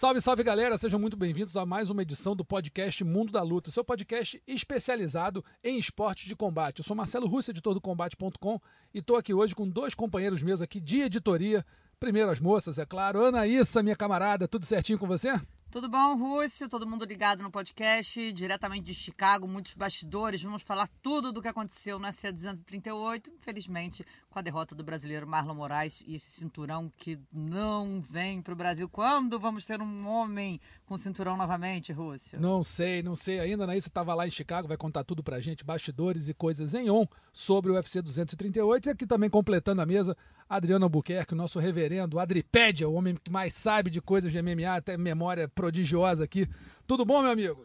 [0.00, 3.70] Salve, salve galera, sejam muito bem-vindos a mais uma edição do podcast Mundo da Luta,
[3.70, 6.78] seu podcast especializado em esportes de combate.
[6.78, 8.58] Eu sou Marcelo Russo, editor do Combate.com,
[8.94, 11.62] e estou aqui hoje com dois companheiros meus aqui de editoria.
[11.98, 13.26] Primeiro as moças, é claro.
[13.26, 15.38] Anaíssa, minha camarada, tudo certinho com você?
[15.70, 16.68] Tudo bom, Rússio?
[16.68, 20.42] Todo mundo ligado no podcast, diretamente de Chicago, muitos bastidores.
[20.42, 25.54] Vamos falar tudo do que aconteceu na C238, infelizmente, com a derrota do brasileiro Marlon
[25.54, 28.88] Moraes e esse cinturão que não vem para o Brasil.
[28.88, 32.40] Quando vamos ter um homem com cinturão novamente, Rússio?
[32.40, 33.62] Não sei, não sei ainda.
[33.62, 37.06] Anaíssa estava lá em Chicago, vai contar tudo pra gente, bastidores e coisas em on
[37.32, 38.88] sobre o UFC 238.
[38.88, 40.16] E aqui também completando a mesa,
[40.50, 44.74] Adriano Albuquerque, o nosso reverendo Adripédia, o homem que mais sabe de coisas de MMA,
[44.74, 46.44] até memória prodigiosa aqui.
[46.88, 47.64] Tudo bom, meu amigo?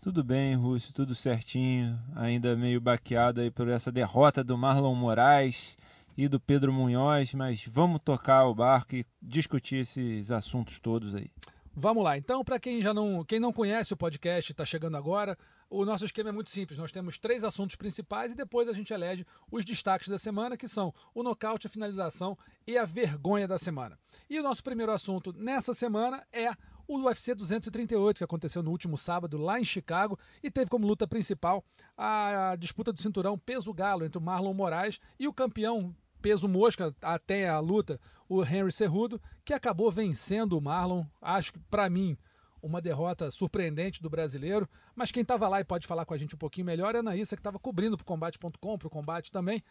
[0.00, 2.00] Tudo bem, Rússio, tudo certinho.
[2.16, 5.76] Ainda meio baqueado aí por essa derrota do Marlon Moraes
[6.16, 11.30] e do Pedro Munhoz, mas vamos tocar o barco e discutir esses assuntos todos aí.
[11.74, 12.16] Vamos lá.
[12.16, 15.36] Então, para quem já não, quem não conhece o podcast, está chegando agora,
[15.72, 16.78] o nosso esquema é muito simples.
[16.78, 20.68] Nós temos três assuntos principais e depois a gente elege os destaques da semana, que
[20.68, 23.98] são o nocaute, a finalização e a vergonha da semana.
[24.28, 26.50] E o nosso primeiro assunto nessa semana é
[26.86, 31.06] o UFC 238, que aconteceu no último sábado lá em Chicago e teve como luta
[31.06, 31.64] principal
[31.96, 36.94] a disputa do cinturão peso galo entre o Marlon Moraes e o campeão peso mosca
[37.00, 37.98] até a luta,
[38.28, 41.04] o Henry Cerrudo, que acabou vencendo o Marlon.
[41.20, 42.16] Acho que, para mim,
[42.62, 44.68] uma derrota surpreendente do brasileiro.
[44.94, 47.00] Mas quem estava lá e pode falar com a gente um pouquinho melhor é a
[47.00, 49.62] Anaísa, que estava cobrindo para o combate.com, para o combate também.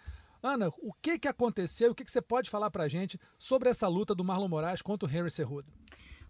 [0.44, 1.92] Ana, o que, que aconteceu?
[1.92, 4.82] O que, que você pode falar para a gente sobre essa luta do Marlon Moraes
[4.82, 5.72] contra o Henry Cerrudo?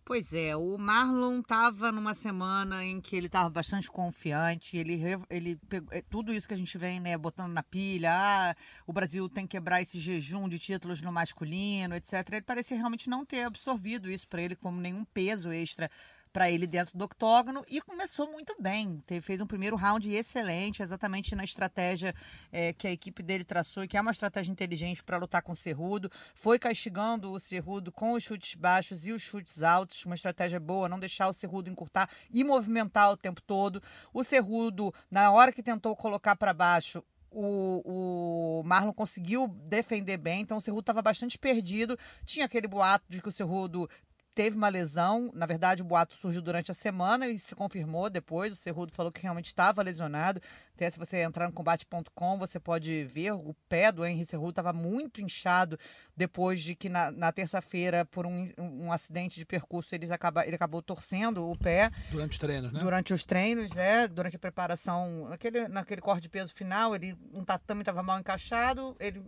[0.04, 5.56] Pois é, o Marlon estava numa semana em que ele estava bastante confiante, ele, ele
[5.70, 8.56] pegou, é, tudo isso que a gente vem né, botando na pilha, ah,
[8.88, 12.28] o Brasil tem que quebrar esse jejum de títulos no masculino, etc.
[12.32, 15.90] Ele parecia realmente não ter absorvido isso para ele como nenhum peso extra
[16.32, 19.04] para ele dentro do octógono e começou muito bem.
[19.06, 22.16] Teve, fez um primeiro round excelente, exatamente na estratégia
[22.52, 25.56] é, que a equipe dele traçou, que é uma estratégia inteligente para lutar com o
[25.56, 26.12] Cerrudo.
[26.34, 30.90] Foi castigando o Cerrudo com os chutes baixos e os chutes altos, uma estratégia boa,
[30.90, 33.82] não deixar o Cerrudo encurtar e movimentar o tempo todo.
[34.14, 40.42] O Cerrudo, na hora que tentou colocar para baixo, o, o, Marlon conseguiu defender bem,
[40.42, 41.98] então o Cerrudo estava bastante perdido.
[42.26, 43.90] Tinha aquele boato de que o Cerrudo
[44.34, 45.32] teve uma lesão.
[45.34, 48.52] Na verdade, o boato surgiu durante a semana e se confirmou depois.
[48.52, 50.42] O Cerrudo falou que realmente estava lesionado.
[50.76, 54.74] Até se você entrar no combate.com, você pode ver o pé do Henry Cerrudo estava
[54.74, 55.78] muito inchado
[56.16, 60.56] depois de que na, na terça-feira, por um, um acidente de percurso, ele, acaba, ele
[60.56, 61.92] acabou torcendo o pé.
[62.10, 62.80] Durante os treinos, né?
[62.82, 64.08] Durante os treinos, é.
[64.08, 68.96] Durante a preparação, naquele, naquele corte de peso final, ele um tatame estava mal encaixado,
[69.00, 69.24] ele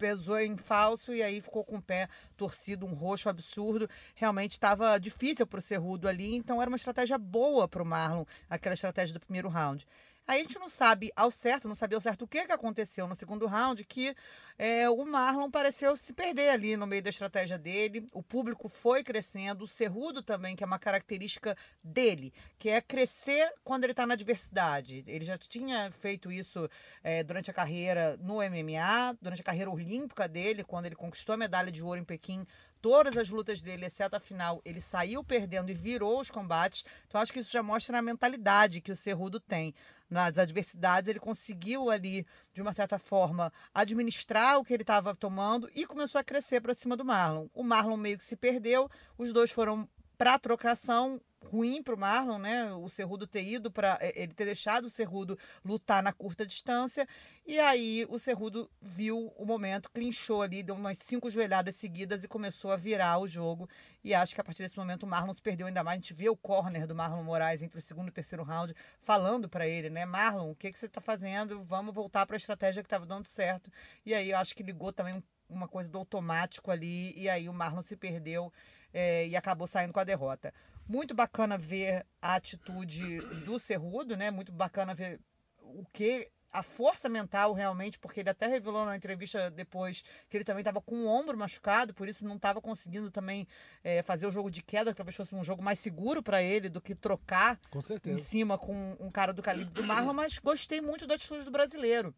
[0.00, 3.88] pesou em falso e aí ficou com o pé torcido, um roxo absurdo.
[4.14, 8.24] Realmente estava difícil para o Cerrudo ali, então era uma estratégia boa para o Marlon,
[8.48, 9.86] aquela estratégia do primeiro round.
[10.30, 13.16] A gente não sabe ao certo, não sabia ao certo o que, que aconteceu no
[13.16, 14.14] segundo round, que
[14.56, 18.06] é, o Marlon pareceu se perder ali no meio da estratégia dele.
[18.12, 23.52] O público foi crescendo, o Cerrudo também, que é uma característica dele, que é crescer
[23.64, 25.02] quando ele está na adversidade.
[25.04, 26.70] Ele já tinha feito isso
[27.02, 31.38] é, durante a carreira no MMA, durante a carreira olímpica dele, quando ele conquistou a
[31.38, 32.46] medalha de ouro em Pequim
[32.80, 36.84] todas as lutas dele, exceto a final, ele saiu perdendo e virou os combates.
[37.06, 39.74] Então acho que isso já mostra a mentalidade que o Cerrudo tem.
[40.10, 45.70] Nas adversidades, ele conseguiu ali, de uma certa forma, administrar o que ele estava tomando
[45.72, 47.46] e começou a crescer para cima do Marlon.
[47.54, 49.88] O Marlon meio que se perdeu, os dois foram
[50.20, 52.74] para a trocação, ruim para o Marlon, né?
[52.74, 57.08] O Cerrudo ter ido para é, ele ter deixado o Cerrudo lutar na curta distância.
[57.46, 62.28] E aí o Cerrudo viu o momento, clinchou ali, deu umas cinco joelhadas seguidas e
[62.28, 63.66] começou a virar o jogo.
[64.04, 65.96] E acho que a partir desse momento o Marlon se perdeu ainda mais.
[65.96, 68.74] A gente vê o corner do Marlon Moraes entre o segundo e o terceiro round
[69.00, 70.04] falando para ele, né?
[70.04, 71.64] Marlon, o que, que você está fazendo?
[71.64, 73.72] Vamos voltar para a estratégia que estava dando certo.
[74.04, 75.14] E aí eu acho que ligou também
[75.48, 77.18] uma coisa do automático ali.
[77.18, 78.52] E aí o Marlon se perdeu.
[78.92, 80.52] É, e acabou saindo com a derrota.
[80.88, 84.30] Muito bacana ver a atitude do Cerrudo, né?
[84.30, 85.20] Muito bacana ver
[85.62, 90.44] o que a força mental realmente, porque ele até revelou na entrevista depois que ele
[90.44, 93.46] também estava com o ombro machucado, por isso não estava conseguindo também
[93.84, 96.68] é, fazer o jogo de queda, que talvez fosse um jogo mais seguro para ele
[96.68, 97.58] do que trocar
[98.10, 101.50] em cima com um cara do calibre do Marlon, mas gostei muito da atitude do
[101.50, 102.14] brasileiro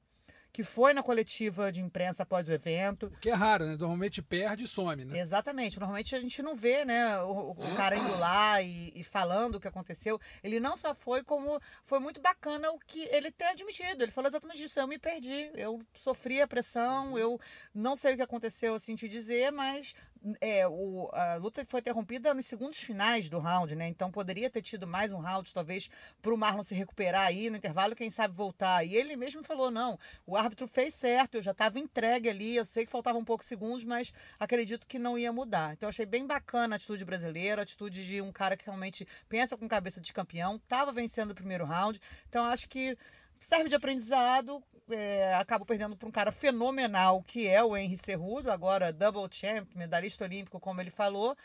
[0.52, 3.10] que foi na coletiva de imprensa após o evento.
[3.20, 3.70] Que é raro, né?
[3.70, 5.18] Normalmente perde e some, né?
[5.18, 5.80] Exatamente.
[5.80, 9.60] Normalmente a gente não vê, né, o, o cara indo lá e, e, falando o
[9.60, 10.20] que aconteceu.
[10.44, 14.02] Ele não só foi, como foi muito bacana o que ele ter admitido.
[14.02, 14.78] Ele falou exatamente isso.
[14.78, 17.40] Eu me perdi, eu sofri a pressão, eu
[17.74, 19.94] não sei o que aconteceu, assim, te dizer, mas
[20.40, 23.88] é, o, a luta foi interrompida nos segundos finais do round, né?
[23.88, 25.90] Então poderia ter tido mais um round, talvez,
[26.20, 28.84] para o Marlon se recuperar aí no intervalo, quem sabe voltar.
[28.84, 32.64] E ele mesmo falou: não, o árbitro fez certo, eu já estava entregue ali, eu
[32.64, 35.72] sei que faltavam poucos segundos, mas acredito que não ia mudar.
[35.72, 39.56] Então achei bem bacana a atitude brasileira, a atitude de um cara que realmente pensa
[39.56, 42.00] com cabeça de campeão, estava vencendo o primeiro round.
[42.28, 42.96] Então acho que
[43.44, 44.62] serve de aprendizado.
[44.90, 49.68] É, acabo perdendo para um cara fenomenal que é o Henry Cerrudo, agora double champ,
[49.74, 51.36] medalhista olímpico, como ele falou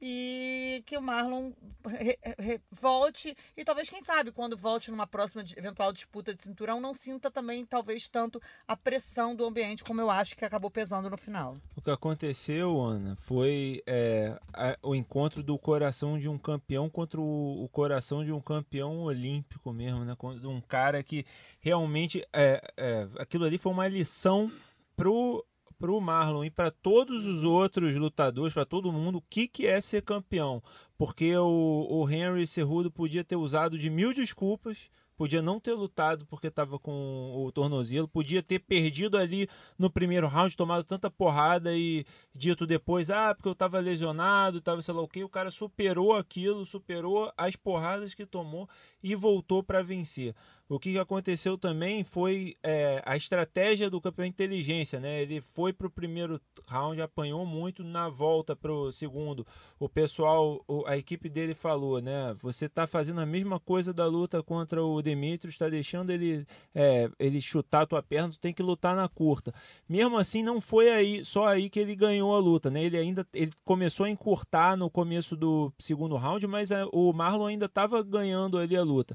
[0.00, 1.52] e que o Marlon
[1.86, 6.80] re, re, volte e talvez, quem sabe, quando volte numa próxima eventual disputa de cinturão,
[6.80, 11.08] não sinta também, talvez, tanto a pressão do ambiente como eu acho que acabou pesando
[11.08, 11.56] no final.
[11.76, 17.20] O que aconteceu, Ana, foi é, a, o encontro do coração de um campeão contra
[17.20, 20.16] o, o, coração de um campeão olímpico mesmo, né?
[20.44, 21.24] Um cara que
[21.60, 24.50] realmente é, é, aquilo ali foi uma lição
[24.96, 25.44] pro
[25.78, 29.66] para o Marlon e para todos os outros lutadores, para todo mundo, o que, que
[29.66, 30.62] é ser campeão.
[30.96, 36.26] Porque o, o Henry Cerrudo podia ter usado de mil desculpas, podia não ter lutado
[36.26, 39.48] porque estava com o tornozelo, podia ter perdido ali
[39.78, 42.04] no primeiro round, tomado tanta porrada e
[42.34, 46.14] dito depois, ah, porque eu estava lesionado, estava sei lá o que, o cara superou
[46.14, 48.68] aquilo, superou as porradas que tomou
[49.02, 50.34] e voltou para vencer.
[50.66, 55.20] O que aconteceu também foi é, a estratégia do campeão inteligência, né?
[55.20, 59.46] Ele foi para o primeiro round, apanhou muito na volta para o segundo.
[59.78, 62.34] O pessoal, a equipe dele falou, né?
[62.40, 67.10] Você está fazendo a mesma coisa da luta contra o Demetrius, está deixando ele, é,
[67.18, 69.52] ele chutar a tua perna, tu tem que lutar na curta.
[69.86, 72.82] Mesmo assim, não foi aí só aí que ele ganhou a luta, né?
[72.82, 77.46] Ele ainda ele começou a encurtar no começo do segundo round, mas a, o Marlon
[77.48, 79.14] ainda estava ganhando ali a luta.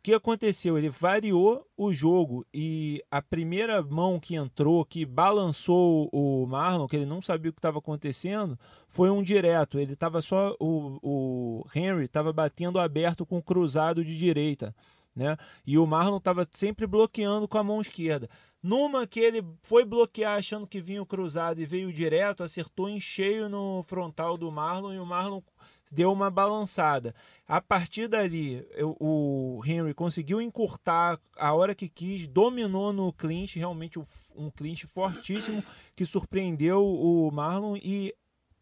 [0.00, 0.78] O que aconteceu?
[0.78, 6.96] Ele variou o jogo e a primeira mão que entrou, que balançou o Marlon, que
[6.96, 8.58] ele não sabia o que estava acontecendo,
[8.88, 9.78] foi um direto.
[9.78, 10.56] Ele estava só.
[10.58, 14.74] O, o Henry estava batendo aberto com cruzado de direita.
[15.14, 15.36] Né?
[15.66, 18.26] E o Marlon estava sempre bloqueando com a mão esquerda.
[18.62, 22.98] Numa que ele foi bloquear achando que vinha o cruzado e veio direto, acertou em
[22.98, 25.42] cheio no frontal do Marlon e o Marlon
[25.90, 27.14] deu uma balançada.
[27.46, 33.58] A partir dali, eu, o Henry conseguiu encurtar a hora que quis, dominou no clinch,
[33.58, 33.98] realmente
[34.36, 35.62] um clinch fortíssimo
[35.96, 38.14] que surpreendeu o Marlon e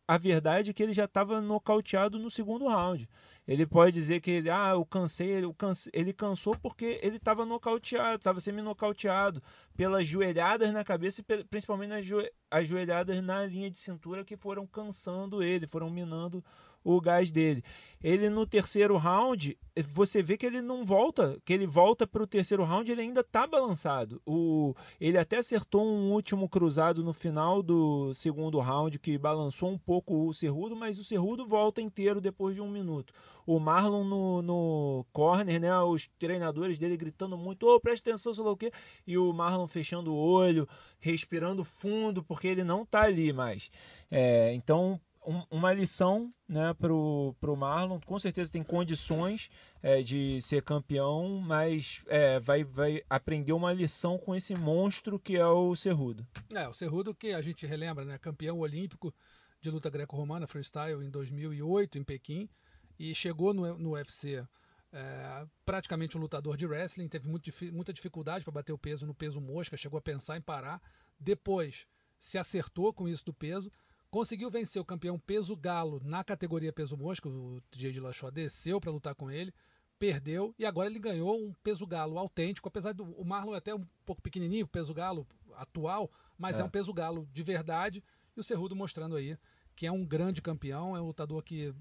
[0.08, 3.06] a verdade é que ele já estava nocauteado no segundo round.
[3.46, 5.92] Ele pode dizer que ele, ah, eu cansei, eu cansei.
[5.94, 9.42] ele cansou porque ele estava nocauteado, estava semi-nocauteado
[9.76, 11.92] pelas joelhadas na cabeça e principalmente
[12.50, 16.42] as joelhadas na linha de cintura que foram cansando ele, foram minando
[16.88, 17.62] o gás dele.
[18.02, 19.58] Ele no terceiro round,
[19.92, 23.20] você vê que ele não volta, que ele volta para o terceiro round, ele ainda
[23.20, 24.22] está balançado.
[24.24, 29.76] O, ele até acertou um último cruzado no final do segundo round que balançou um
[29.76, 33.12] pouco o Cerrudo, mas o Cerrudo volta inteiro depois de um minuto.
[33.44, 38.32] O Marlon no, no corner, né, os treinadores dele gritando muito, ô, oh, presta atenção,
[38.32, 38.70] sei lá o quê,
[39.06, 40.68] e o Marlon fechando o olho,
[41.00, 43.70] respirando fundo, porque ele não está ali mais.
[44.10, 48.00] É, então, um, uma lição né, para o Marlon.
[48.00, 49.50] Com certeza tem condições
[49.82, 55.36] é, de ser campeão, mas é, vai, vai aprender uma lição com esse monstro que
[55.36, 56.26] é o Cerrudo.
[56.54, 59.14] É, o Cerrudo que a gente relembra, né, campeão olímpico
[59.60, 62.48] de luta greco-romana freestyle em 2008 em Pequim
[62.98, 64.42] e chegou no, no UFC
[64.90, 69.14] é, praticamente um lutador de wrestling, teve muito, muita dificuldade para bater o peso no
[69.14, 70.80] peso mosca, chegou a pensar em parar,
[71.20, 71.86] depois
[72.18, 73.70] se acertou com isso do peso
[74.10, 77.28] Conseguiu vencer o campeão peso galo na categoria peso mosca.
[77.28, 79.52] O TJ de Lachó desceu para lutar com ele,
[79.98, 82.68] perdeu e agora ele ganhou um peso galo autêntico.
[82.68, 86.62] Apesar do o Marlon é até um pouco pequenininho, o peso galo atual, mas é.
[86.62, 88.02] é um peso galo de verdade.
[88.34, 89.36] E o Cerrudo mostrando aí
[89.78, 91.72] que é um grande campeão, é um lutador que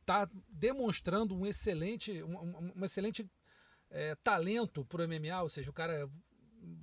[0.00, 3.28] está é, demonstrando um excelente, um, um excelente
[3.90, 6.08] é, talento para o MMA, ou seja, o cara é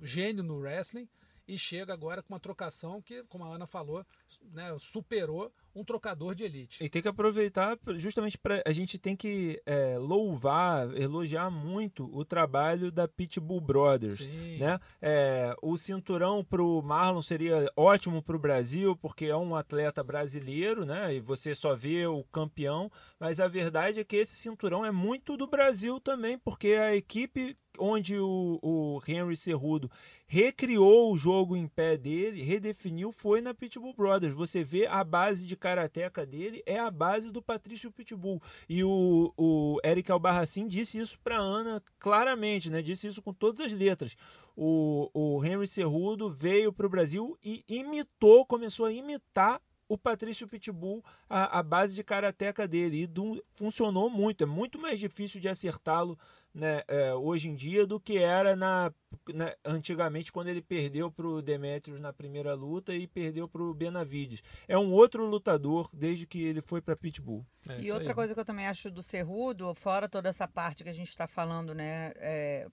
[0.02, 1.08] gênio no wrestling
[1.46, 4.04] e chega agora com uma trocação que, como a Ana falou,
[4.52, 6.84] né, superou um trocador de elite.
[6.84, 12.24] E tem que aproveitar justamente para a gente tem que é, louvar, elogiar muito o
[12.24, 14.58] trabalho da Pitbull Brothers, Sim.
[14.58, 14.78] né?
[15.00, 20.02] É, o cinturão para o Marlon seria ótimo para o Brasil porque é um atleta
[20.02, 21.14] brasileiro, né?
[21.14, 25.36] E você só vê o campeão, mas a verdade é que esse cinturão é muito
[25.36, 29.90] do Brasil também porque a equipe onde o, o Henry Cerrudo
[30.26, 34.34] recriou o jogo em pé dele, redefiniu, foi na Pitbull Brothers.
[34.34, 38.42] Você vê a base de karateca dele é a base do Patrício Pitbull.
[38.68, 42.82] E o, o Eric Albarracin disse isso para Ana claramente, né?
[42.82, 44.16] Disse isso com todas as letras.
[44.56, 49.60] O, o Henry Cerrudo veio para o Brasil e imitou, começou a imitar
[49.92, 53.02] o Patrício Pitbull, a, a base de karateca dele.
[53.02, 54.42] E do, funcionou muito.
[54.42, 56.18] É muito mais difícil de acertá-lo
[56.54, 58.90] né, é, hoje em dia do que era na,
[59.34, 63.74] na antigamente quando ele perdeu para o Demetrius na primeira luta e perdeu para o
[63.74, 64.42] Benavides.
[64.66, 67.44] É um outro lutador desde que ele foi para Pitbull.
[67.68, 68.14] É, e outra aí.
[68.14, 71.26] coisa que eu também acho do Cerrudo, fora toda essa parte que a gente está
[71.26, 72.66] falando, né, é,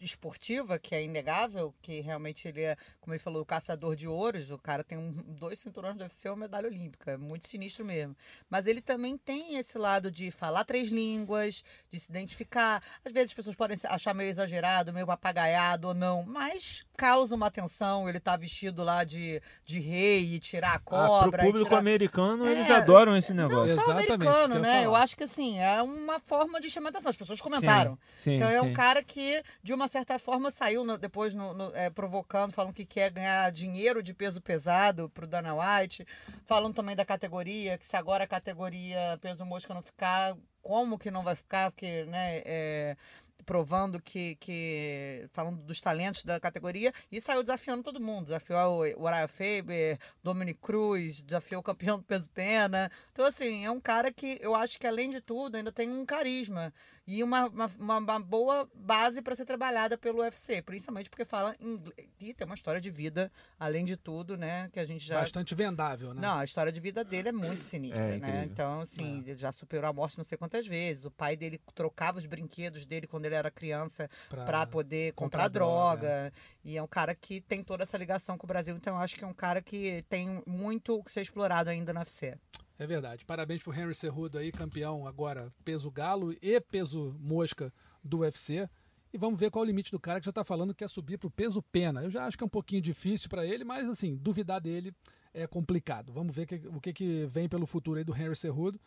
[0.00, 4.50] esportiva, que é inegável, que realmente ele é, como ele falou, o caçador de ouros.
[4.50, 7.12] O cara tem um, dois cinturões, deve ser uma medalha olímpica.
[7.12, 8.16] É muito sinistro mesmo.
[8.48, 12.82] Mas ele também tem esse lado de falar três línguas, de se identificar.
[13.04, 17.46] Às vezes as pessoas podem achar meio exagerado, meio papagaiado ou não, mas causa uma
[17.46, 18.08] atenção.
[18.08, 21.26] Ele tá vestido lá de, de rei e tirar a cobra.
[21.26, 21.78] Ah, pro público tirar...
[21.78, 23.76] americano, é, eles adoram esse negócio.
[23.76, 24.86] Não só Exatamente, americano, né?
[24.86, 27.10] Eu acho que assim, é uma forma de chamar atenção.
[27.10, 27.98] As pessoas comentaram.
[28.14, 28.66] Sim, sim, então é sim.
[28.66, 32.74] um cara que, de uma certa forma, saiu no, depois no, no, é, provocando, falando
[32.74, 36.06] que quer ganhar dinheiro de peso pesado pro Dana White,
[36.46, 41.10] falando também da categoria, que se agora a categoria peso mosca não ficar, como que
[41.10, 42.96] não vai ficar, porque, né, é,
[43.44, 45.28] provando que, que.
[45.32, 48.24] falando dos talentos da categoria, e saiu desafiando todo mundo.
[48.26, 52.90] Desafiou o Uriah Faber, Dominic Cruz, desafiou o campeão do peso pena.
[53.12, 56.04] Então, assim, é um cara que eu acho que, além de tudo, ainda tem um
[56.04, 56.72] carisma
[57.06, 57.46] e uma,
[57.78, 62.08] uma, uma boa base para ser trabalhada pelo UFC, principalmente porque fala inglês.
[62.20, 63.30] E tem uma história de vida,
[63.60, 64.70] além de tudo, né?
[64.72, 65.20] Que a gente já.
[65.20, 66.22] Bastante vendável, né?
[66.22, 68.48] Não, a história de vida dele é muito sinistra, é, né?
[68.50, 69.34] Então, assim, é.
[69.34, 71.04] já superou a morte não sei quantas vezes.
[71.04, 75.48] O pai dele trocava os brinquedos dele quando ele era criança para poder comprar, comprar
[75.48, 76.00] droga.
[76.00, 76.32] droga.
[76.64, 79.16] E é um cara que tem toda essa ligação com o Brasil, então eu acho
[79.16, 82.38] que é um cara que tem muito o que ser explorado ainda no UFC.
[82.78, 83.24] É verdade.
[83.24, 88.68] Parabéns pro Henry Cerrudo aí, campeão agora peso galo e peso mosca do UFC.
[89.12, 90.90] E vamos ver qual é o limite do cara que já está falando que quer
[90.90, 92.02] subir pro peso pena.
[92.02, 94.92] Eu já acho que é um pouquinho difícil para ele, mas assim, duvidar dele
[95.32, 96.12] é complicado.
[96.12, 98.80] Vamos ver que, o que, que vem pelo futuro aí do Henry Cerrudo.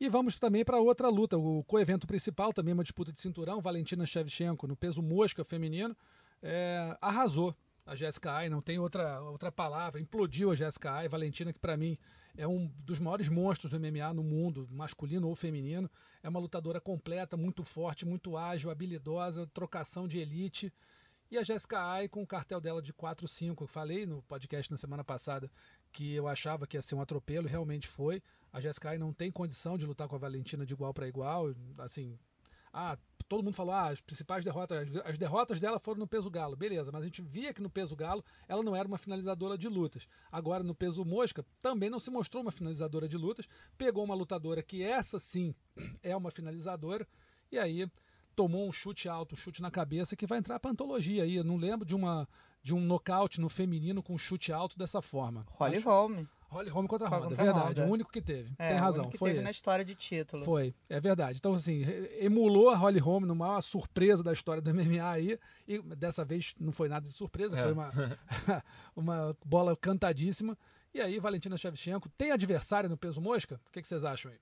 [0.00, 4.04] E vamos também para outra luta, o coevento principal, também uma disputa de cinturão, Valentina
[4.04, 5.96] Shevchenko no peso mosca feminino,
[6.42, 11.50] é, arrasou a Jessica Ai, não tem outra, outra palavra, implodiu a Jessica Ai, Valentina
[11.50, 11.96] que para mim
[12.36, 15.90] é um dos maiores monstros do MMA no mundo, masculino ou feminino.
[16.22, 20.72] É uma lutadora completa, muito forte, muito ágil, habilidosa, trocação de elite.
[21.30, 23.62] E a Jessica Ai com o cartel dela de 4-5.
[23.62, 25.50] Eu falei no podcast na semana passada
[25.92, 28.22] que eu achava que ia ser um atropelo, realmente foi.
[28.52, 31.54] A Jessica Ai não tem condição de lutar com a Valentina de igual para igual.
[31.78, 32.18] Assim,
[32.78, 36.54] ah, todo mundo falou, ah, as principais derrotas, as derrotas dela foram no peso galo,
[36.54, 39.66] beleza, mas a gente via que no peso galo ela não era uma finalizadora de
[39.66, 40.06] lutas.
[40.30, 44.62] Agora no peso mosca também não se mostrou uma finalizadora de lutas, pegou uma lutadora
[44.62, 45.54] que essa sim
[46.02, 47.08] é uma finalizadora
[47.50, 47.90] e aí
[48.34, 51.36] tomou um chute alto, um chute na cabeça que vai entrar para antologia aí.
[51.36, 52.28] Eu não lembro de uma
[52.62, 55.44] de um nocaute no feminino com um chute alto dessa forma.
[55.52, 56.26] Holly Holm.
[56.56, 57.80] Holly Holm contra Honda, é verdade.
[57.82, 58.50] O único que teve.
[58.58, 59.04] É, Tem razão.
[59.04, 59.44] O único que foi teve esse.
[59.44, 60.44] na história de título.
[60.44, 61.38] Foi, é verdade.
[61.38, 61.84] Então, assim,
[62.18, 65.38] emulou a Holly Holm numa surpresa da história do MMA aí.
[65.68, 67.62] E dessa vez não foi nada de surpresa, é.
[67.62, 67.92] foi uma,
[68.96, 70.56] uma bola cantadíssima.
[70.94, 73.60] E aí, Valentina Shevchenko tem adversário no peso mosca?
[73.68, 74.38] O que, que vocês acham aí?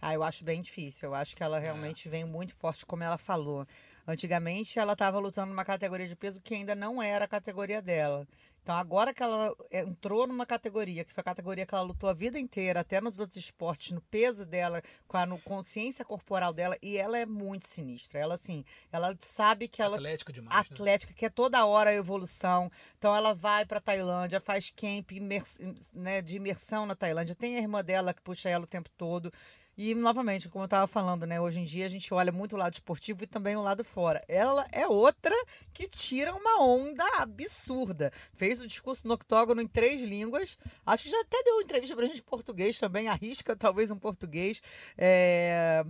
[0.00, 1.08] Ah, eu acho bem difícil.
[1.08, 2.10] Eu acho que ela realmente é.
[2.10, 3.66] vem muito forte, como ela falou.
[4.06, 8.28] Antigamente ela estava lutando numa categoria de peso que ainda não era a categoria dela.
[8.64, 12.14] Então, agora que ela entrou numa categoria, que foi a categoria que ela lutou a
[12.14, 16.74] vida inteira, até nos outros esportes, no peso dela, com a no consciência corporal dela,
[16.80, 18.18] e ela é muito sinistra.
[18.18, 19.96] Ela, assim, ela sabe que ela.
[19.96, 20.56] Atlética demais.
[20.56, 20.60] Né?
[20.62, 21.16] Atlética, né?
[21.18, 22.72] que é toda hora a evolução.
[22.96, 25.58] Então, ela vai para Tailândia, faz camp imers,
[25.92, 27.34] né, de imersão na Tailândia.
[27.34, 29.30] Tem a irmã dela que puxa ela o tempo todo.
[29.76, 31.40] E, novamente, como eu estava falando, né?
[31.40, 34.22] Hoje em dia a gente olha muito o lado esportivo e também o lado fora.
[34.28, 35.34] Ela é outra
[35.72, 38.12] que tira uma onda absurda.
[38.34, 40.56] Fez o discurso no octógono em três línguas.
[40.86, 43.08] Acho que já até deu entrevista pra gente em português também.
[43.08, 44.62] Arrisca talvez um português.
[44.96, 45.84] É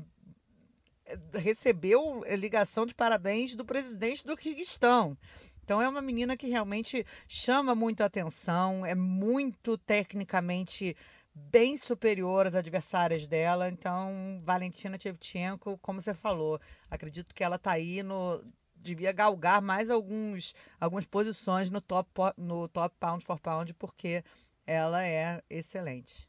[1.34, 5.16] recebeu ligação de parabéns do presidente do Kirguistão.
[5.62, 10.94] Então é uma menina que realmente chama muito atenção, é muito tecnicamente
[11.34, 13.68] bem superior às adversárias dela.
[13.68, 16.60] Então, Valentina Shevchenko, como você falou,
[16.90, 18.40] acredito que ela está aí no
[18.76, 24.22] devia galgar mais alguns algumas posições no top no top pound for pound porque
[24.66, 26.28] ela é excelente.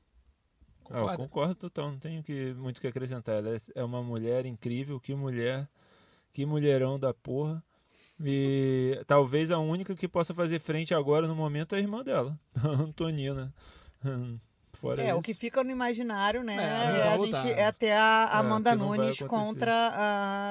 [0.86, 3.38] Concordo, ah, concordo total, não tenho que, muito que acrescentar.
[3.38, 5.68] Ela é, é uma mulher incrível, que mulher,
[6.32, 7.64] que mulherão da porra.
[8.24, 12.40] E talvez a única que possa fazer frente agora no momento é a irmã dela,
[12.56, 13.54] a Antonina.
[14.86, 15.18] Fora É, isso.
[15.18, 16.56] o que fica no imaginário, né?
[16.56, 19.74] É, É, a, gente, é até a É, Amanda que vai Nunes contra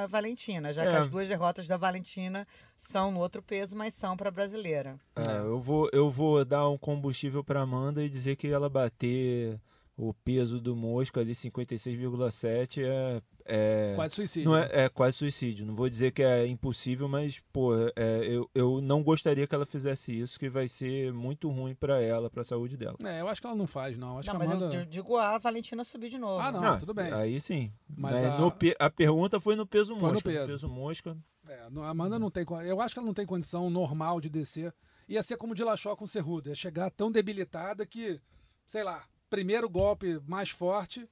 [0.03, 0.99] a Valentina, já que É.
[0.99, 4.97] as duas derrotas da Valentina são no outro peso, mas são para brasileira.
[5.17, 9.59] É, eu vou, eu vou dar um combustível para Amanda e dizer que ela bater
[9.97, 14.51] o peso do Mosca ali 56,7 é, é Quase suicídio.
[14.51, 15.67] não é, é quase suicídio.
[15.67, 19.67] Não vou dizer que é impossível, mas pô, é, eu, eu não gostaria que ela
[19.67, 22.97] fizesse isso, que vai ser muito ruim para ela, para a saúde dela.
[23.05, 24.19] É, eu acho que ela não faz, não.
[24.19, 24.75] Acho não, que mas Amanda...
[24.77, 26.41] eu di- digo a Valentina subir de novo.
[26.41, 26.79] Ah, não.
[26.79, 27.13] tudo bem.
[27.13, 27.73] Aí sim.
[27.89, 28.91] Mas Mas a- no a...
[28.91, 30.31] pergunta foi no peso Foi no mosca.
[30.47, 30.69] peso.
[30.69, 31.17] mosca.
[31.49, 32.45] É, no- a Amanda não tem.
[32.67, 34.75] Eu acho que ela não tem condição normal de descer.
[35.07, 36.49] Ia ser como de Dilachó com o Cerrudo.
[36.49, 38.19] Ia chegar tão debilitada que,
[38.67, 41.07] sei lá, primeiro golpe mais forte,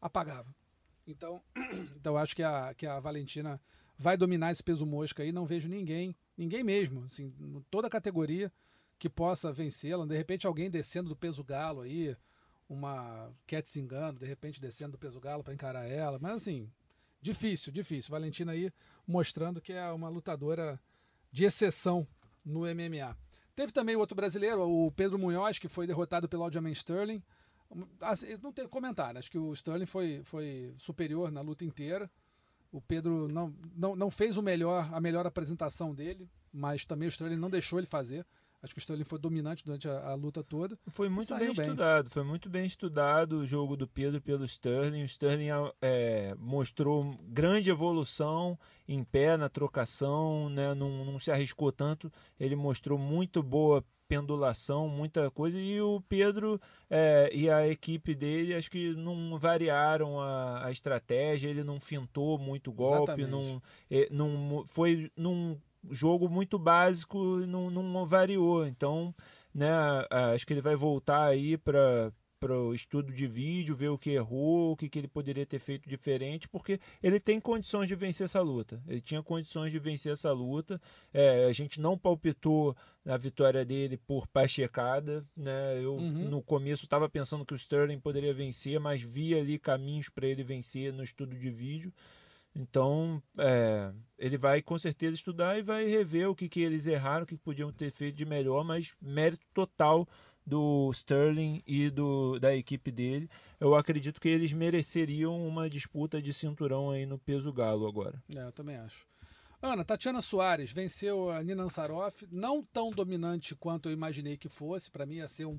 [0.00, 0.46] apagava.
[1.06, 1.42] Então,
[1.96, 3.60] então acho que a, que a Valentina
[3.98, 5.32] vai dominar esse peso mosca aí.
[5.32, 7.32] Não vejo ninguém, ninguém mesmo, assim,
[7.70, 8.52] toda a categoria
[8.98, 10.06] que possa vencê-la.
[10.06, 12.16] De repente, alguém descendo do peso galo aí,
[12.68, 16.18] uma Cat Zingano, de repente descendo do peso galo para encarar ela.
[16.18, 16.70] Mas assim,
[17.20, 18.10] difícil, difícil.
[18.10, 18.72] Valentina aí
[19.06, 20.80] mostrando que é uma lutadora
[21.30, 22.06] de exceção
[22.44, 23.16] no MMA.
[23.54, 27.22] Teve também o outro brasileiro, o Pedro Munhoz, que foi derrotado pelo Aljamain Sterling.
[28.00, 32.10] Assim, não tem comentário, acho que o Sterling foi, foi superior na luta inteira.
[32.70, 37.10] O Pedro não, não, não fez o melhor, a melhor apresentação dele, mas também o
[37.10, 38.26] Sterling não deixou ele fazer.
[38.64, 40.78] Acho que o Sterling foi dominante durante a, a luta toda.
[40.88, 41.66] Foi muito bem, bem.
[41.66, 45.02] estudado, foi muito bem estudado o jogo do Pedro pelo Sterling.
[45.02, 45.48] O Sterling
[45.82, 50.72] é, mostrou grande evolução em pé na trocação, né?
[50.72, 52.10] não, não se arriscou tanto.
[52.40, 55.58] Ele mostrou muito boa pendulação, muita coisa.
[55.58, 61.48] E o Pedro é, e a equipe dele acho que não variaram a, a estratégia.
[61.50, 63.30] Ele não fintou muito golpe, Exatamente.
[63.30, 65.60] não, é, não foi num
[65.90, 68.66] jogo muito básico, não, não variou.
[68.66, 69.14] Então
[69.54, 69.70] né?
[70.34, 74.10] Acho que ele vai voltar aí para para o estudo de vídeo, ver o que
[74.10, 78.26] errou, o que, que ele poderia ter feito diferente, porque ele tem condições de vencer
[78.26, 78.82] essa luta.
[78.86, 80.78] Ele tinha condições de vencer essa luta.
[81.10, 85.82] É, a gente não palpitou na vitória dele por pachecada, né?
[85.82, 86.28] Eu Uhum.
[86.28, 90.44] no começo estava pensando que o Sterling poderia vencer, mas vi ali caminhos para ele
[90.44, 91.94] vencer no estudo de vídeo.
[92.54, 97.24] Então, é, ele vai com certeza estudar e vai rever o que, que eles erraram,
[97.24, 100.06] o que podiam ter feito de melhor, mas mérito total
[100.46, 103.28] do Sterling e do, da equipe dele.
[103.58, 108.22] Eu acredito que eles mereceriam uma disputa de cinturão aí no peso galo agora.
[108.36, 109.06] É, eu também acho.
[109.60, 114.90] Ana, Tatiana Soares venceu a Nina Ansaroff, não tão dominante quanto eu imaginei que fosse.
[114.90, 115.58] Para mim ia ser um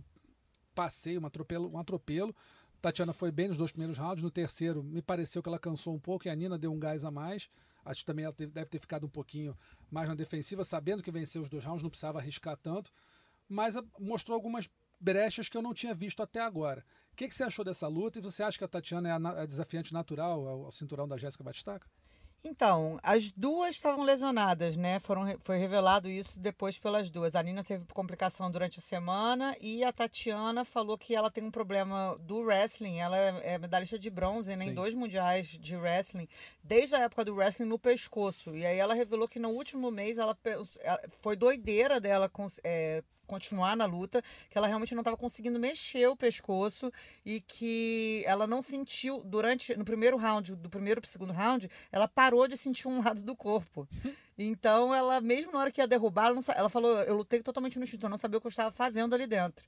[0.75, 2.35] passeio, um atropelo, um atropelo.
[2.85, 5.99] Tatiana foi bem nos dois primeiros rounds, no terceiro me pareceu que ela cansou um
[5.99, 7.49] pouco e a Nina deu um gás a mais.
[7.83, 9.57] Acho que também ela deve ter ficado um pouquinho
[9.89, 12.91] mais na defensiva, sabendo que venceu os dois rounds, não precisava arriscar tanto.
[13.49, 14.69] Mas a- mostrou algumas
[14.99, 16.85] brechas que eu não tinha visto até agora.
[17.11, 19.45] O que, que você achou dessa luta e você acha que a Tatiana é a,
[19.47, 21.87] desafiante natural ao cinturão da Jéssica Batistaca?
[22.47, 24.99] Então, as duas estavam lesionadas, né?
[24.99, 27.33] Foram, foi revelado isso depois pelas duas.
[27.33, 31.49] A Nina teve complicação durante a semana e a Tatiana falou que ela tem um
[31.49, 32.99] problema do wrestling.
[32.99, 36.27] Ela é, medalhista de bronze né, em dois mundiais de wrestling,
[36.63, 38.55] desde a época do wrestling no pescoço.
[38.55, 40.37] E aí ela revelou que no último mês ela,
[41.23, 42.29] foi doideira dela
[42.63, 46.91] é, continuar na luta, que ela realmente não estava conseguindo mexer o pescoço
[47.25, 51.69] e que ela não sentiu durante no primeiro round, do primeiro para o segundo round,
[51.91, 53.87] ela parou de sentir um lado do corpo.
[54.37, 57.77] Então ela mesmo na hora que ia derrubar, ela, não ela falou, eu lutei totalmente
[57.77, 59.65] no instinto, eu não sabia o que eu estava fazendo ali dentro.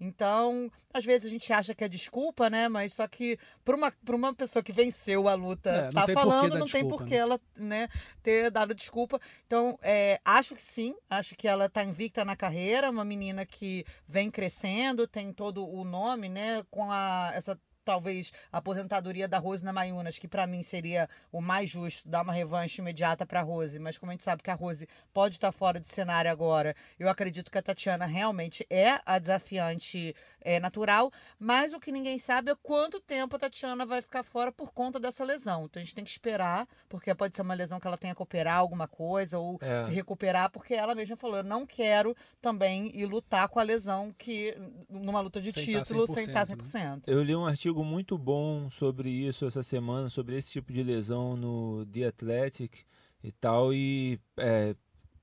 [0.00, 2.68] Então, às vezes a gente acha que é desculpa, né?
[2.68, 6.14] Mas só que para uma, pra uma pessoa que venceu a luta É, tá tem
[6.14, 7.20] falando, não tem desculpa, por que né?
[7.20, 7.88] ela né,
[8.22, 9.20] ter dado desculpa.
[9.46, 13.84] Então, é, acho que sim, acho que ela está invicta na carreira, uma menina que
[14.06, 16.62] vem crescendo, tem todo o nome, né?
[16.70, 17.58] Com a, essa
[17.88, 22.34] talvez a aposentadoria da Rose Namayunas, que para mim seria o mais justo, dar uma
[22.34, 25.80] revanche imediata para Rose, mas como a gente sabe que a Rose pode estar fora
[25.80, 31.72] de cenário agora, eu acredito que a Tatiana realmente é a desafiante é, natural, mas
[31.72, 35.24] o que ninguém sabe é quanto tempo a Tatiana vai ficar fora por conta dessa
[35.24, 35.64] lesão.
[35.64, 38.22] Então a gente tem que esperar, porque pode ser uma lesão que ela tenha que
[38.22, 39.86] operar alguma coisa ou É.
[39.86, 44.10] se recuperar, porque ela mesma falou, eu não quero também ir lutar com a lesão
[44.16, 44.54] que
[44.90, 46.56] numa luta de Sem tá título sem 100%, estar né?
[46.56, 47.02] 100%.
[47.06, 51.36] Eu li um artigo muito bom sobre isso essa semana, sobre esse tipo de lesão
[51.36, 52.84] no The Athletic
[53.22, 54.74] e tal, e é,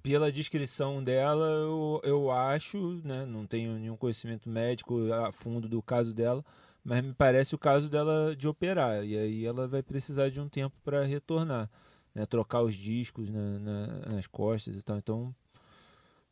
[0.04, 5.82] pela descrição dela, eu, eu acho, né, não tenho nenhum conhecimento médico a fundo do
[5.82, 6.44] caso dela,
[6.84, 10.48] mas me parece o caso dela de operar, e aí ela vai precisar de um
[10.50, 11.70] tempo para retornar,
[12.14, 15.34] né, trocar os discos na- na- nas costas e tal, então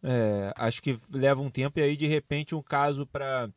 [0.01, 3.49] é, acho que leva um tempo, e aí de repente um caso para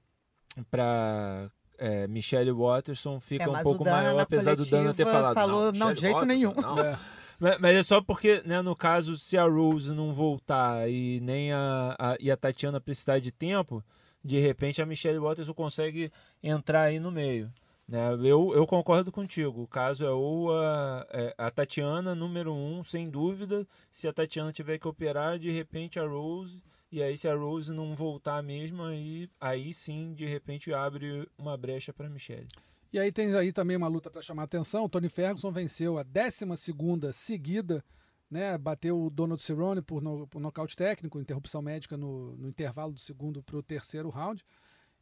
[0.70, 5.34] para é, Michelle Watterson fica É, um pouco maior, apesar do Dana ter falado.
[5.34, 6.98] falou, não, de Michelle jeito nenhum." Não." É.
[7.38, 11.52] Mas, mas é só porque, né, no caso, se a Rose não voltar e nem
[11.52, 13.84] a, a- e a Tatiana precisar de tempo,
[14.24, 16.10] de repente a Michelle Watterson consegue
[16.42, 17.52] entrar aí no meio.
[17.86, 18.10] Né?
[18.24, 19.62] Eu, eu concordo contigo.
[19.62, 23.66] O caso é ou a, é, a Tatiana, número um, sem dúvida.
[23.92, 26.60] Se a Tatiana tiver que operar, de repente a Rose.
[26.90, 31.56] E aí, se a Rose não voltar mesmo, aí, aí sim, de repente, abre uma
[31.56, 32.48] brecha para Michelle.
[32.92, 34.84] E aí tem aí também uma luta para chamar a atenção.
[34.84, 37.84] O Tony Ferguson venceu a 12 seguida,
[38.30, 38.56] né?
[38.56, 43.00] Bateu o Donald Cerrone por, no, por nocaute técnico, interrupção médica no, no intervalo do
[43.00, 44.44] segundo para o terceiro round.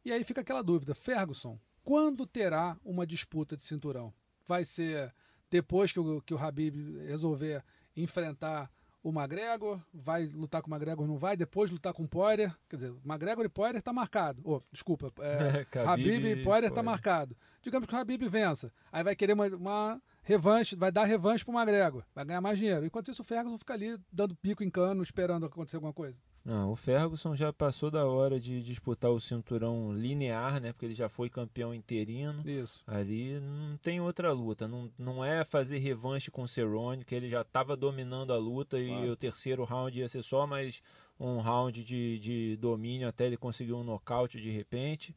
[0.03, 4.13] E aí fica aquela dúvida: Ferguson, quando terá uma disputa de cinturão?
[4.47, 5.13] Vai ser
[5.49, 6.75] depois que o, que o Habib
[7.07, 7.63] resolver
[7.95, 8.69] enfrentar
[9.05, 9.79] o McGregor?
[9.93, 11.05] Vai lutar com o McGregor?
[11.05, 11.37] Não vai?
[11.37, 12.51] Depois lutar com o Poirier?
[12.67, 14.41] Quer dizer, McGregor e Poirier tá marcado.
[14.43, 16.83] Oh, desculpa, é, Khabib Habib e Poirier tá Poirier.
[16.83, 17.37] marcado.
[17.61, 18.73] Digamos que o Habib vença.
[18.91, 22.03] Aí vai querer uma, uma revanche, vai dar revanche pro McGregor.
[22.15, 22.83] Vai ganhar mais dinheiro.
[22.83, 26.17] Enquanto isso, o Ferguson fica ali dando pico em cano, esperando acontecer alguma coisa.
[26.45, 30.71] Não, o Ferguson já passou da hora de disputar o cinturão linear, né?
[30.71, 32.47] Porque ele já foi campeão interino.
[32.47, 32.83] Isso.
[32.85, 34.67] Ali não tem outra luta.
[34.67, 38.77] Não, não é fazer revanche com o Cerrone, que ele já estava dominando a luta
[38.77, 39.05] Claro.
[39.05, 40.83] e o terceiro round ia ser só mais
[41.19, 45.15] um round de, de domínio até ele conseguir um nocaute de repente.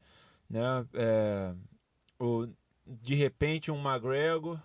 [0.49, 0.63] Né?
[0.95, 1.55] É,
[2.19, 2.49] o,
[2.87, 4.59] de repente um McGregor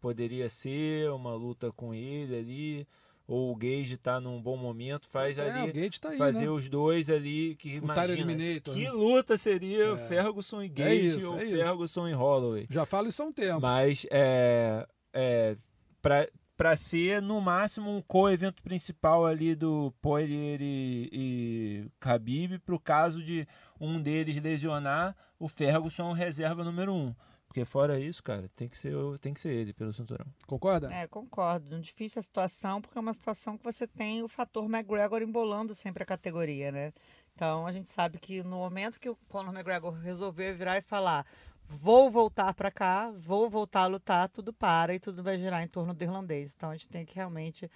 [0.00, 2.88] poderia ser uma luta com ele ali.
[3.32, 6.50] Ou o Gage está num bom momento, faz é, ali tá aí, fazer né?
[6.50, 8.90] os dois ali que O imagina que né?
[8.90, 9.96] luta seria É.
[9.96, 11.54] Ferguson e Gage isso, ou é isso.
[11.54, 13.60] Ferguson e Holloway Já falo isso há um tempo.
[13.60, 15.56] mas é, é
[16.02, 22.74] para para ser no máximo um co-evento principal ali do Poirier e, e Khabib para
[22.74, 23.46] o caso de
[23.80, 27.14] um deles lesionar o Ferguson é reserva número um
[27.50, 30.88] porque fora isso cara tem que ser tem que ser ele pelo cinturão Concorda?
[30.94, 31.80] É, concordo.
[31.80, 36.04] Difícil a situação, porque é uma situação que você tem o fator McGregor embolando sempre
[36.04, 36.92] a categoria, né?
[37.34, 41.26] Então a gente sabe que no momento que o Conor McGregor resolver virar e falar
[41.68, 45.68] vou voltar para cá, vou voltar a lutar, tudo para e tudo vai girar em
[45.68, 46.54] torno do irlandês.
[46.56, 47.68] Então a gente tem que realmente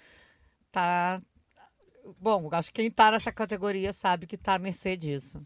[0.71, 1.21] tá
[2.21, 5.45] Bom, acho que quem tá nessa categoria sabe que tá à mercê disso.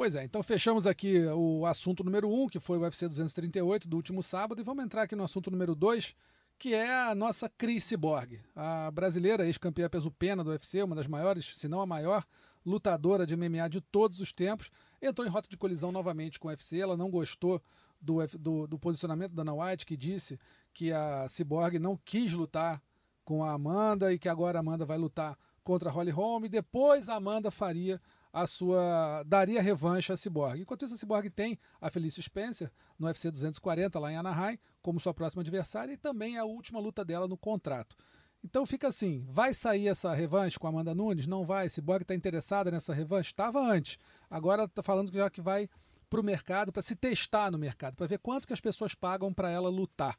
[0.00, 3.86] Pois é, então fechamos aqui o assunto número 1, um, que foi o UFC 238
[3.86, 6.16] do último sábado, e vamos entrar aqui no assunto número 2,
[6.58, 11.06] que é a nossa Cris Cyborg, a brasileira ex-campeã peso pena do UFC, uma das
[11.06, 12.24] maiores, se não a maior,
[12.64, 14.70] lutadora de MMA de todos os tempos,
[15.02, 17.62] entrou em rota de colisão novamente com o UFC, ela não gostou
[18.00, 20.40] do, do, do posicionamento da Dana White, que disse
[20.72, 22.82] que a Cyborg não quis lutar
[23.22, 26.48] com a Amanda e que agora a Amanda vai lutar contra a Holly Holm e
[26.48, 28.00] depois a Amanda faria
[28.32, 30.60] a sua daria revanche à Cyborg.
[30.60, 35.00] Enquanto isso, a Cyborg tem a Felicia Spencer no UFC 240 lá em Anaheim como
[35.00, 37.96] sua próxima adversária e também é a última luta dela no contrato.
[38.42, 41.26] Então fica assim, vai sair essa revanche com a Amanda Nunes?
[41.26, 41.68] Não vai.
[41.68, 43.30] Cyborg está interessada nessa revanche?
[43.30, 43.98] Estava antes.
[44.30, 45.68] Agora está falando que já que vai
[46.08, 49.32] para o mercado para se testar no mercado, para ver quanto que as pessoas pagam
[49.32, 50.18] para ela lutar.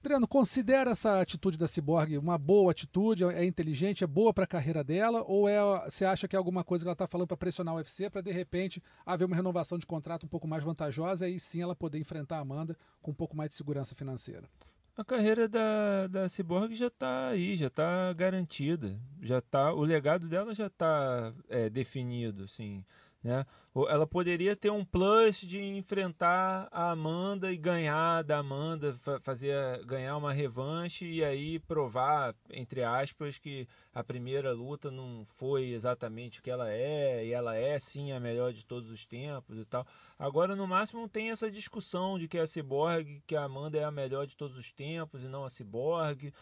[0.00, 3.24] Adriano, considera essa atitude da Cyborg uma boa atitude?
[3.24, 4.04] É inteligente?
[4.04, 5.24] É boa para a carreira dela?
[5.26, 5.58] Ou é,
[5.90, 8.20] você acha que é alguma coisa que ela está falando para pressionar o UFC para
[8.20, 11.98] de repente haver uma renovação de contrato um pouco mais vantajosa e sim ela poder
[11.98, 14.48] enfrentar a Amanda com um pouco mais de segurança financeira?
[14.96, 20.28] a carreira da, da Cyborg já está aí, já está garantida, já tá, o legado
[20.28, 21.32] dela já está
[21.70, 22.84] definido, assim,
[23.22, 23.44] né?
[23.88, 29.54] Ela poderia ter um plus de enfrentar a Amanda e ganhar da Amanda, fa- fazer
[29.84, 36.40] ganhar uma revanche e aí provar, entre aspas, que a primeira luta não foi exatamente
[36.40, 39.64] o que ela é e ela é sim a melhor de todos os tempos e
[39.64, 39.86] tal.
[40.18, 43.90] Agora, no máximo, tem essa discussão de que a Cyborg, que a Amanda é a
[43.92, 46.32] melhor de todos os tempos e não a Cyborg.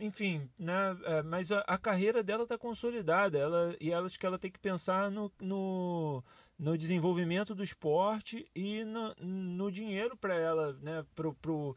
[0.00, 0.96] Enfim, né?
[1.04, 4.50] é, mas a, a carreira dela está consolidada ela, e ela, acho que ela tem
[4.50, 6.24] que pensar no, no,
[6.58, 11.04] no desenvolvimento do esporte e no, no dinheiro para ela, né?
[11.14, 11.76] Pro, pro,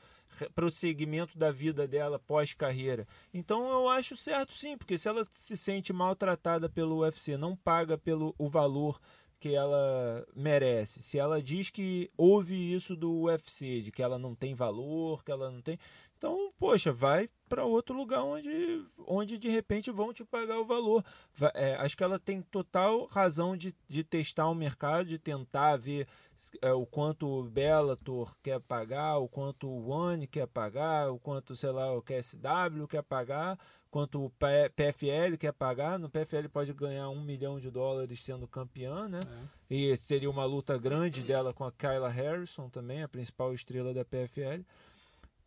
[0.56, 3.08] pro segmento da vida dela pós-carreira.
[3.34, 7.98] Então eu acho certo sim, porque se ela se sente maltratada pelo UFC, não paga
[7.98, 9.00] pelo o valor
[9.42, 11.02] que ela merece.
[11.02, 15.32] Se ela diz que houve isso do UFC, de que ela não tem valor, que
[15.32, 15.80] ela não tem.
[16.22, 21.04] Então, poxa, vai para outro lugar onde, onde de repente vão te pagar o valor.
[21.56, 26.08] É, acho que ela tem total razão de, de testar o mercado, de tentar ver
[26.62, 31.56] é, o quanto o Bellator quer pagar, o quanto o One quer pagar, o quanto,
[31.56, 33.58] sei lá, o KSW quer pagar,
[33.90, 35.98] quanto o PFL quer pagar.
[35.98, 39.22] No PFL pode ganhar um milhão de dólares sendo campeã, né?
[39.72, 39.74] É.
[39.74, 44.06] E seria uma luta grande dela com a Kyla Harrison também, a principal estrela da
[44.06, 44.64] PFL.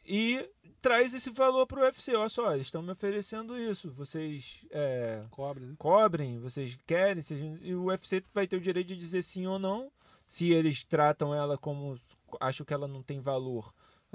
[0.06, 0.48] E
[0.80, 2.14] traz esse valor para o UFC.
[2.14, 3.92] Olha só, eles estão me oferecendo isso.
[3.92, 5.74] Vocês é, cobrem, né?
[5.78, 7.22] cobrem, vocês querem.
[7.22, 7.40] Vocês...
[7.62, 9.90] E o UFC vai ter o direito de dizer sim ou não.
[10.26, 11.98] Se eles tratam ela como.
[12.40, 13.72] Acham que ela não tem valor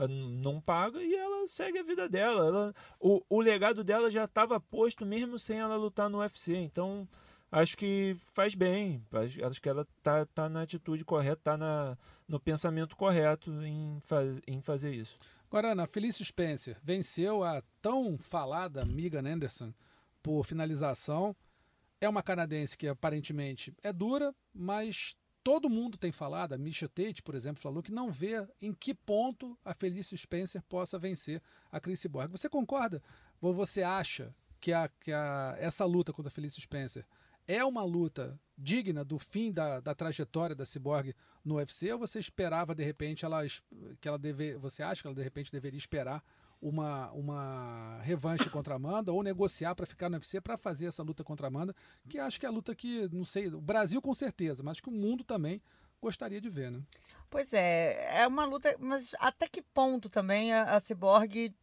[0.07, 2.47] não paga e ela segue a vida dela.
[2.47, 6.55] Ela, o, o legado dela já estava posto mesmo sem ela lutar no UFC.
[6.55, 7.07] Então,
[7.51, 9.03] acho que faz bem.
[9.45, 11.97] Acho que ela tá, tá na atitude correta, tá na,
[12.27, 15.17] no pensamento correto em, faz, em fazer isso.
[15.49, 19.73] Agora, Ana, Felício Spencer venceu a tão falada Megan Anderson
[20.21, 21.35] por finalização.
[21.99, 27.23] É uma canadense que aparentemente é dura, mas todo mundo tem falado, a Misha Tate,
[27.23, 31.79] por exemplo, falou que não vê em que ponto a Felice Spencer possa vencer a
[31.79, 32.29] Chris Borg.
[32.29, 33.01] Você concorda?
[33.41, 34.31] Ou você acha
[34.61, 37.03] que, a, que a, essa luta contra a Felice Spencer
[37.49, 42.19] é uma luta digna do fim da, da trajetória da Cyborg no UFC ou você
[42.19, 43.41] esperava de repente ela
[43.99, 46.23] que ela deve, você acha que ela de repente deveria esperar
[46.61, 51.01] uma, uma revanche contra a Amanda ou negociar para ficar no UFC para fazer essa
[51.01, 51.75] luta contra a Amanda,
[52.07, 54.89] que acho que é a luta que, não sei, o Brasil com certeza, mas que
[54.89, 55.59] o mundo também
[55.99, 56.81] gostaria de ver, né?
[57.31, 61.55] Pois é, é uma luta, mas até que ponto também a, a Cyborg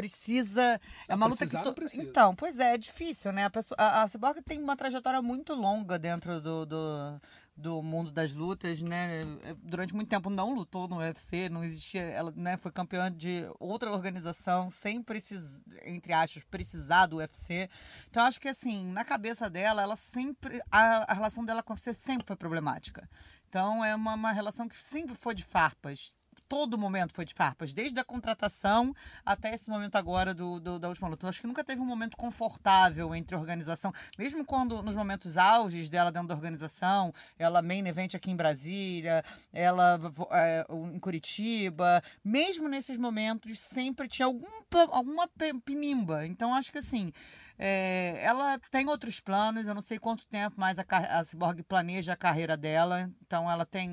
[0.00, 0.80] precisa.
[1.08, 1.56] É uma luta que.
[1.56, 2.00] Tu...
[2.00, 3.44] Então, pois é, é difícil, né?
[3.44, 7.20] A, pessoa, a, a Cyborg tem uma trajetória muito longa dentro do, do,
[7.56, 9.24] do mundo das lutas, né?
[9.62, 13.92] Durante muito tempo não lutou no UFC, não existia, ela né, foi campeã de outra
[13.92, 17.68] organização sem precisar, entre aspas, precisar do UFC.
[18.08, 21.76] Então acho que assim, na cabeça dela, ela sempre a, a relação dela com o
[21.76, 23.08] UFC sempre foi problemática.
[23.48, 26.12] Então é uma, uma relação que sempre foi de farpas
[26.50, 28.92] todo momento foi de farpas, desde a contratação
[29.24, 31.24] até esse momento agora do, do da última luta.
[31.24, 35.88] Eu acho que nunca teve um momento confortável entre organização, mesmo quando nos momentos auges
[35.88, 40.00] dela dentro da organização, ela main event aqui em Brasília, ela
[40.32, 44.48] é, em Curitiba, mesmo nesses momentos sempre tinha algum,
[44.90, 45.28] alguma
[45.64, 46.26] pinimba.
[46.26, 47.12] Então acho que assim,
[47.62, 52.14] é, ela tem outros planos, eu não sei quanto tempo mais a, a Cyborg planeja
[52.14, 53.12] a carreira dela.
[53.20, 53.90] Então ela tem.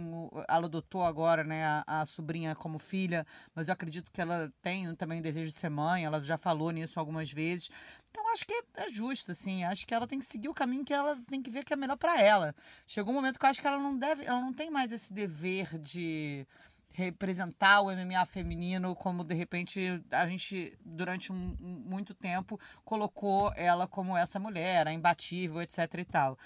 [0.48, 4.96] Ela adotou agora né, a, a, sobrinha como filha, mas eu acredito que ela tem
[4.96, 7.70] também o desejo de ser mãe, ela já falou nisso algumas vezes.
[8.10, 9.66] Então acho que é justo, assim.
[9.66, 11.76] Acho que ela tem que seguir o caminho que ela tem que ver que é
[11.76, 12.56] melhor para ela.
[12.88, 15.12] Chegou um momento que eu acho que ela não deve, ela não tem mais esse
[15.12, 16.48] dever de
[16.98, 23.86] representar o MMA feminino como de repente a gente durante um, muito tempo colocou ela
[23.88, 26.40] como essa mulher, a imbatível, etc e tal.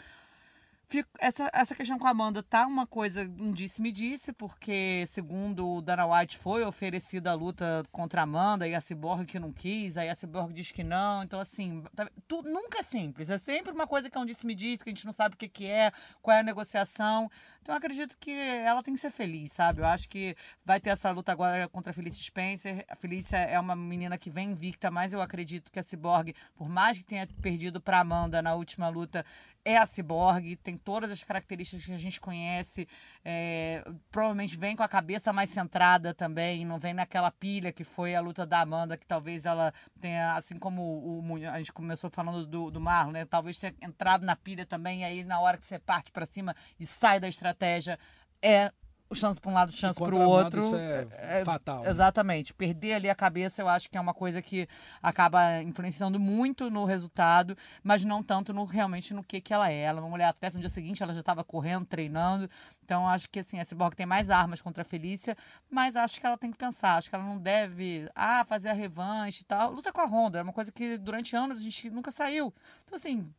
[1.20, 6.06] Essa, essa questão com a Amanda tá uma coisa, um disse-me-disse, porque segundo o Dana
[6.06, 10.10] White foi oferecida a luta contra a Amanda e a Cyborg que não quis, aí
[10.10, 11.24] a Cyborg diz que não.
[11.24, 13.30] Então, assim, tá, tu, nunca é simples.
[13.30, 15.48] É sempre uma coisa que é um disse-me-disse, que a gente não sabe o que,
[15.48, 17.30] que é, qual é a negociação.
[17.62, 19.82] Então, eu acredito que ela tem que ser feliz, sabe?
[19.82, 22.84] Eu acho que vai ter essa luta agora contra a Felicia Spencer.
[22.90, 26.68] A Felícia é uma menina que vem invicta, mas eu acredito que a Cyborg, por
[26.68, 29.24] mais que tenha perdido para Amanda na última luta,
[29.64, 32.88] é a Cyborg, tem todas as características que a gente conhece,
[33.24, 38.16] é, provavelmente vem com a cabeça mais centrada também, não vem naquela pilha que foi
[38.16, 42.46] a luta da Amanda, que talvez ela tenha, assim como o, a gente começou falando
[42.46, 45.66] do, do Marlon, né, talvez tenha entrado na pilha também, e aí na hora que
[45.66, 48.00] você parte para cima e sai da estratégia,
[48.42, 48.72] é
[49.16, 50.76] chance para um lado, chance para o outro.
[50.76, 51.84] É, é fatal.
[51.84, 51.90] Né?
[51.90, 52.54] Exatamente.
[52.54, 54.68] Perder ali a cabeça, eu acho que é uma coisa que
[55.02, 59.82] acaba influenciando muito no resultado, mas não tanto no realmente no que, que ela é.
[59.82, 62.50] Ela é uma mulher atleta, no dia seguinte ela já estava correndo, treinando.
[62.84, 65.36] Então, acho que assim, a Cyborg tem mais armas contra a Felícia,
[65.70, 66.98] mas acho que ela tem que pensar.
[66.98, 69.72] Acho que ela não deve ah, fazer a revanche e tal.
[69.72, 72.54] Luta com a Honda, é uma coisa que durante anos a gente nunca saiu.
[72.84, 73.34] Então, assim,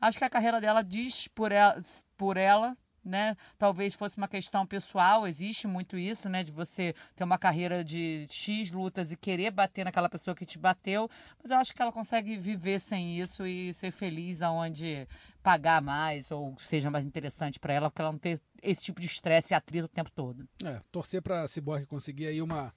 [0.00, 1.78] acho que a carreira dela diz por ela,
[2.16, 3.36] por ela né?
[3.58, 6.42] Talvez fosse uma questão pessoal, existe muito isso, né?
[6.44, 10.58] De você ter uma carreira de X lutas e querer bater naquela pessoa que te
[10.58, 11.08] bateu,
[11.42, 15.06] mas eu acho que ela consegue viver sem isso e ser feliz aonde
[15.42, 19.06] pagar mais ou seja mais interessante para ela, porque ela não tem esse tipo de
[19.06, 20.46] estresse e atrito o tempo todo.
[20.64, 22.72] É, torcer para Cyborg conseguir aí uma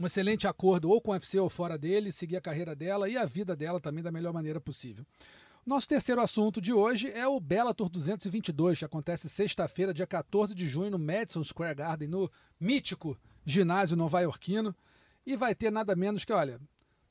[0.00, 3.16] um excelente acordo ou com o UFC ou fora dele, seguir a carreira dela e
[3.16, 5.04] a vida dela também da melhor maneira possível.
[5.68, 10.66] Nosso terceiro assunto de hoje é o Bellator 222, que acontece sexta-feira, dia 14 de
[10.66, 14.74] junho, no Madison Square Garden, no mítico ginásio nova-iorquino.
[15.26, 16.58] E vai ter nada menos que, olha,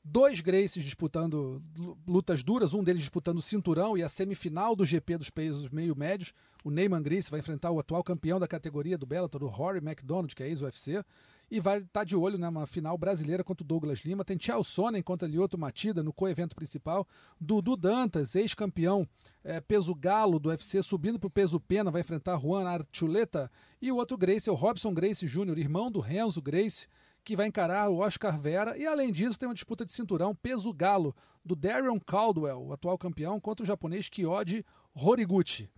[0.02, 1.62] dois Gracies disputando
[2.04, 5.94] lutas duras, um deles disputando o cinturão e a semifinal do GP dos pesos meio
[5.94, 6.34] médios.
[6.64, 10.34] O Neyman Gracie vai enfrentar o atual campeão da categoria do Bellator, o Rory McDonald,
[10.34, 11.04] que é ex-UFC,
[11.50, 14.24] e vai estar tá de olho numa final brasileira contra o Douglas Lima.
[14.24, 17.06] Tem Tchau Sonnen contra Lyoto Matida no co-evento principal.
[17.40, 19.08] Dudu Dantas, ex-campeão
[19.42, 23.50] é, peso galo do UFC, subindo para o peso pena, vai enfrentar Juan Archuleta.
[23.80, 26.88] E o outro Gracie é o Robson Gracie Jr., irmão do Renzo Gracie,
[27.24, 28.76] que vai encarar o Oscar Vera.
[28.76, 32.98] E além disso, tem uma disputa de cinturão peso galo do Darion Caldwell, o atual
[32.98, 35.70] campeão, contra o japonês Kyoji Horiguchi.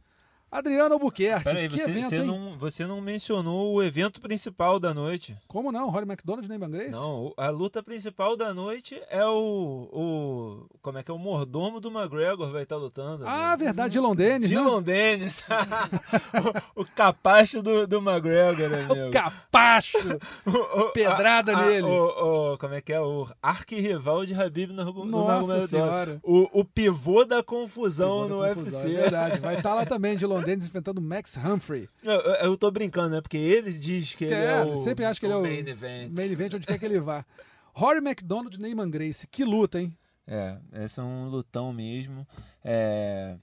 [0.50, 1.44] Adriano Albuquerque.
[1.44, 5.36] Peraí, você, evento, você, não, você não mencionou o evento principal da noite.
[5.46, 5.88] Como não?
[5.90, 6.90] Rory McDonald nem Grace?
[6.90, 10.66] Não, a luta principal da noite é o, o.
[10.82, 11.14] Como é que é?
[11.14, 13.24] O mordomo do McGregor vai estar lutando.
[13.26, 14.48] Ah, verdade, Dylan Dennis.
[14.48, 15.44] Dylan Dennis.
[16.74, 18.90] o, o capacho do, do McGregor, amigo.
[19.10, 19.98] O capacho!
[20.92, 21.86] Pedrada a, a, nele.
[21.86, 23.00] O, o, como é que é?
[23.00, 26.20] O arquirrival de Habib no, no Nossa senhora.
[26.22, 28.96] O, o pivô da confusão pivô no da confusão, UFC.
[28.96, 29.40] É verdade.
[29.40, 31.88] Vai estar lá também, Dylan Dennis enfrentando Max Humphrey.
[32.02, 33.20] Eu, eu tô brincando, né?
[33.20, 35.42] Porque ele diz que, que ele é, é o, sempre acha que ele é o
[35.42, 36.10] main event.
[36.12, 37.24] main event onde quer que ele vá.
[37.72, 39.96] Rory McDonald e Neyman Grace, que luta, hein?
[40.26, 42.26] É, esse é um lutão mesmo.
[42.64, 43.36] É...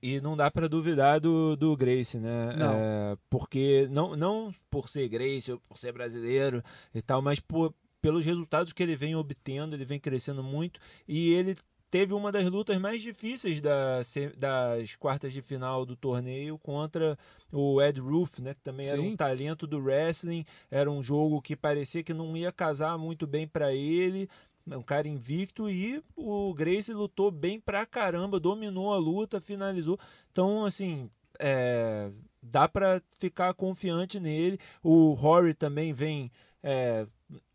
[0.00, 2.54] E não dá para duvidar do, do Grace, né?
[2.56, 2.72] Não.
[2.72, 6.62] É, porque não, não por ser Grace ou por ser brasileiro
[6.94, 11.32] e tal, mas por, pelos resultados que ele vem obtendo, ele vem crescendo muito e
[11.32, 11.56] ele
[11.94, 17.16] teve uma das lutas mais difíceis das, das quartas de final do torneio contra
[17.52, 19.12] o Ed Roof, né, que também era Sim.
[19.12, 20.44] um talento do wrestling.
[20.68, 24.28] Era um jogo que parecia que não ia casar muito bem para ele.
[24.66, 29.96] Um cara invicto e o Grace lutou bem pra caramba, dominou a luta, finalizou.
[30.32, 32.10] Então, assim, é,
[32.42, 34.58] dá para ficar confiante nele.
[34.82, 36.28] O Rory também vem
[36.60, 37.06] é,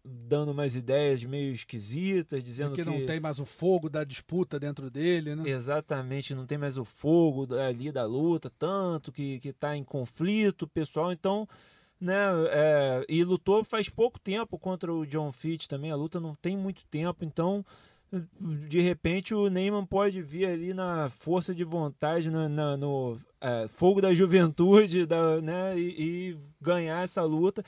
[0.03, 4.59] dando umas ideias meio esquisitas, dizendo que que não tem mais o fogo da disputa
[4.59, 5.49] dentro dele, né?
[5.49, 10.67] Exatamente, não tem mais o fogo ali da luta, tanto que, que tá em conflito
[10.67, 11.47] pessoal, então,
[11.99, 12.15] né,
[12.49, 16.55] é, e lutou faz pouco tempo contra o John Fitch também, a luta não tem
[16.57, 17.65] muito tempo, então,
[18.11, 23.67] de repente o Neyman pode vir ali na força de vontade, na, na no é,
[23.67, 27.63] fogo da juventude, da, né, e, e ganhar essa luta,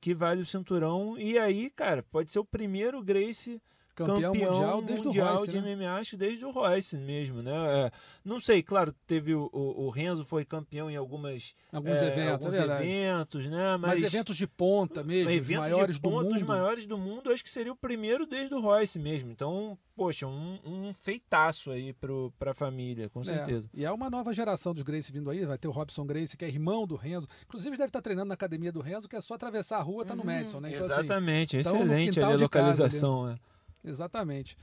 [0.00, 3.60] que vale o cinturão, e aí, cara, pode ser o primeiro Grace
[4.06, 5.76] Campeão, mundial desde mundial o Royce, de né?
[5.76, 7.52] MMA, acho desde o Royce mesmo, né?
[7.86, 7.90] É,
[8.24, 12.46] não sei, claro, teve o, o, o Renzo foi campeão em algumas Alguns é, eventos,
[12.46, 13.76] alguns é eventos, né?
[13.76, 16.46] Mas, Mas, eventos de ponta mesmo, os eventos maiores de do pontos mundo.
[16.48, 19.30] maiores do mundo, acho que seria o primeiro desde o Royce mesmo.
[19.30, 23.68] Então, poxa, um, um feitaço aí pro, pra família, com É, certeza.
[23.74, 25.44] E é uma nova geração dos Grace vindo aí.
[25.44, 27.28] Vai ter o Robson Grace, que é irmão do Renzo.
[27.44, 30.14] Inclusive, deve estar treinando na academia do Renzo, que é só atravessar a rua, tá
[30.16, 30.70] no Madison, né?
[30.72, 33.26] Então, assim, Exatamente, no excelente a casa, localização.
[33.26, 33.38] né?
[33.84, 34.56] Exatamente.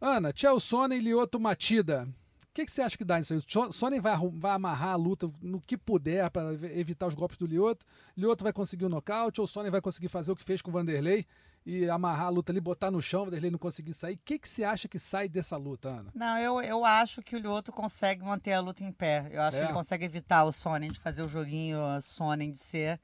[0.00, 2.08] Ana, Tchel Sonnen e Lioto Matida.
[2.50, 3.38] O que, que você acha que dá nisso aí?
[3.38, 7.46] O Sonnen vai, vai amarrar a luta no que puder para evitar os golpes do
[7.46, 7.86] Lioto.
[8.16, 10.68] Lioto vai conseguir o nocaute, ou o Sonnen vai conseguir fazer o que fez com
[10.70, 11.24] o Vanderlei
[11.64, 14.16] e amarrar a luta ali, botar no chão, o Vanderlei não conseguir sair.
[14.16, 16.10] O que, que você acha que sai dessa luta, Ana?
[16.14, 19.28] Não, eu, eu acho que o Lioto consegue manter a luta em pé.
[19.30, 19.60] Eu acho É.
[19.60, 23.00] que ele consegue evitar o Sonnen de fazer o joguinho Sonnen de ser.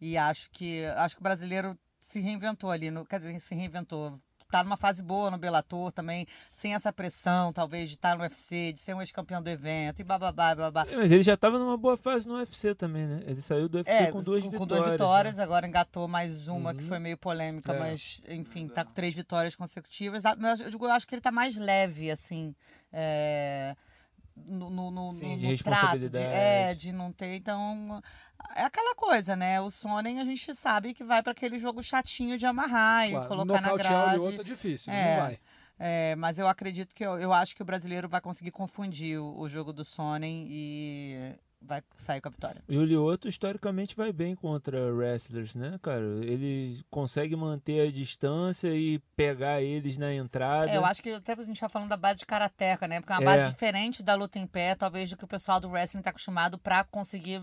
[0.00, 4.20] E acho que acho que o brasileiro se reinventou ali, no, quer dizer, se reinventou.
[4.52, 8.70] Tá numa fase boa no Bellator também, sem essa pressão, talvez, de estar no UFC,
[8.74, 10.84] de ser um ex-campeão do evento e bababá, babá.
[10.90, 13.22] É, Mas ele já estava numa boa fase no UFC também, né?
[13.26, 14.58] Ele saiu do UFC É, com duas com, vitórias.
[14.60, 14.90] com duas né?
[14.92, 16.88] vitórias, agora engatou mais uma que Uhum.
[16.88, 17.78] foi meio polêmica, É.
[17.78, 20.26] mas enfim, tá com três vitórias consecutivas.
[20.26, 22.54] Ah, mas Eu, digo, eu acho que ele tá mais leve, assim.
[22.92, 23.74] é,
[24.36, 27.34] no, no, no, Sim, no- de no trato, de, é, de não ter.
[27.36, 28.02] Então,
[28.56, 29.60] é aquela coisa, né?
[29.60, 33.28] O Sonnen a gente sabe que vai para aquele jogo chatinho de amarrar e Claro,
[33.28, 34.18] colocar na o grade.
[34.20, 35.16] Lioto é difícil, É.
[35.16, 35.38] não vai.
[35.78, 39.36] É, mas eu acredito que eu, eu acho que o brasileiro vai conseguir confundir o,
[39.40, 42.62] o jogo do Sonnen e vai sair com a vitória.
[42.68, 46.02] E o Lioto, historicamente, vai bem contra wrestlers, né, cara?
[46.22, 50.70] Ele consegue manter a distância e pegar eles na entrada.
[50.70, 53.00] É, eu acho que até a gente tá falando da base de karateca, né?
[53.00, 53.36] Porque é uma É.
[53.36, 56.58] base diferente da luta em pé, talvez do que o pessoal do wrestling tá acostumado
[56.58, 57.42] pra conseguir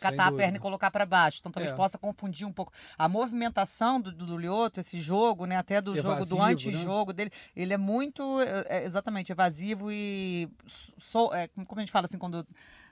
[0.00, 1.38] catar a perna e colocar pra baixo.
[1.40, 1.76] Então talvez É.
[1.76, 5.56] possa confundir um pouco a movimentação do, do Lioto, esse jogo, né?
[5.56, 6.52] Até do jogo do Evasivo, né?
[6.78, 7.30] antijogo dele.
[7.56, 10.48] Ele é muito, é, é, exatamente, evasivo e.
[10.66, 12.46] So, é, como a gente fala assim, quando.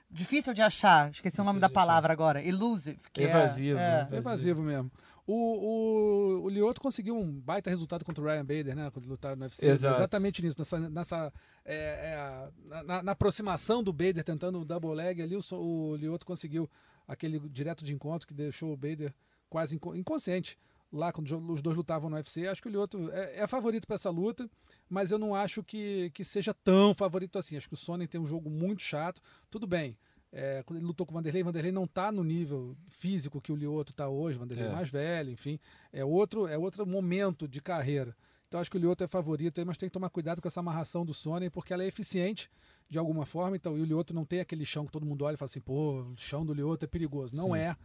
[0.09, 1.85] Difícil de achar, esqueci o nome Difícil da de achar.
[1.87, 2.41] palavra agora.
[2.41, 2.97] Elusive.
[3.11, 4.07] Que é- Evasivo, é, né?
[4.11, 4.89] É evasivo mesmo.
[5.27, 8.89] O, o, o Lioto conseguiu um baita resultado contra o Ryan Bader, né?
[8.91, 9.65] Quando lutaram no UFC.
[9.65, 9.97] Exato.
[9.97, 10.57] Exatamente nisso.
[10.57, 11.33] Nessa, nessa
[11.65, 16.25] é, é, na- na, aproximação do Bader, tentando o double leg ali, o, o Lioto
[16.25, 16.69] conseguiu
[17.05, 19.13] aquele direto de encontro que deixou o Bader
[19.49, 20.57] quase inco- inconsciente.
[20.93, 22.47] lá quando os dois lutavam no UFC.
[22.47, 24.49] Acho que o Lyoto é, é favorito para essa luta,
[24.89, 27.57] mas eu não acho que, que seja tão favorito assim.
[27.57, 29.21] Acho que o Sonnen tem um jogo muito chato.
[29.51, 29.97] Tudo bem.
[30.31, 33.55] É, quando ele lutou com o Vanderlei, Vanderlei não está no nível físico que o
[33.55, 34.71] Lioto está hoje, Vanderlei é.
[34.71, 35.57] mais velho, enfim,
[35.91, 38.15] é outro, é outro momento de carreira.
[38.47, 41.05] Então acho que o Lioto é favorito, mas tem que tomar cuidado com essa amarração
[41.05, 42.49] do Sonnen, porque ela é eficiente
[42.89, 45.35] de alguma forma, então e o Lioto não tem aquele chão que todo mundo olha
[45.35, 47.35] e fala assim, pô, o chão do Lioto é perigoso.
[47.35, 47.59] Não Sim.
[47.59, 47.75] é.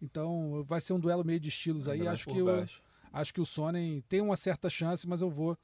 [0.00, 2.06] Então vai ser um duelo meio de estilos aí.
[2.06, 2.66] Acho que, o,
[3.12, 5.56] acho que o Sonnen tem uma certa chance, mas eu vou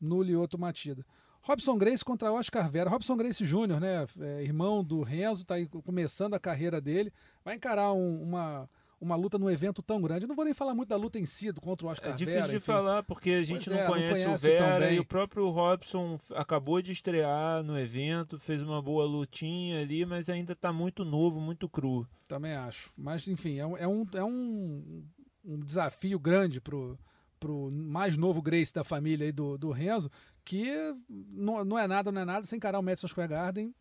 [0.00, 1.04] no Lioto Matida.
[1.44, 2.88] Robson Grace contra Oscar Vera.
[2.88, 4.06] Robson Grace Jr., né?
[4.18, 7.12] É, irmão do Renzo, está aí começando a carreira dele.
[7.44, 8.68] Vai encarar um, uma,
[8.98, 10.24] uma luta num evento tão grande.
[10.24, 12.14] Eu não vou nem falar muito da luta em si contra o Oscar Vera.
[12.14, 12.64] É difícil Vera, de enfim.
[12.64, 16.18] falar, porque a gente não, é, conhece não, conhece o Vera e o próprio Robson
[16.34, 21.38] acabou de estrear no evento, fez uma boa lutinha ali, mas ainda está muito novo,
[21.38, 22.08] muito cru.
[22.26, 22.90] Também acho.
[22.96, 25.04] Mas, enfim, é um, é um, é um,
[25.44, 26.98] um desafio grande pro
[27.44, 30.10] pro mais novo Grace da família aí do, do Renzo,
[30.44, 30.70] que
[31.08, 33.74] não, não é nada, não é nada, sem encarar o Madison Square Garden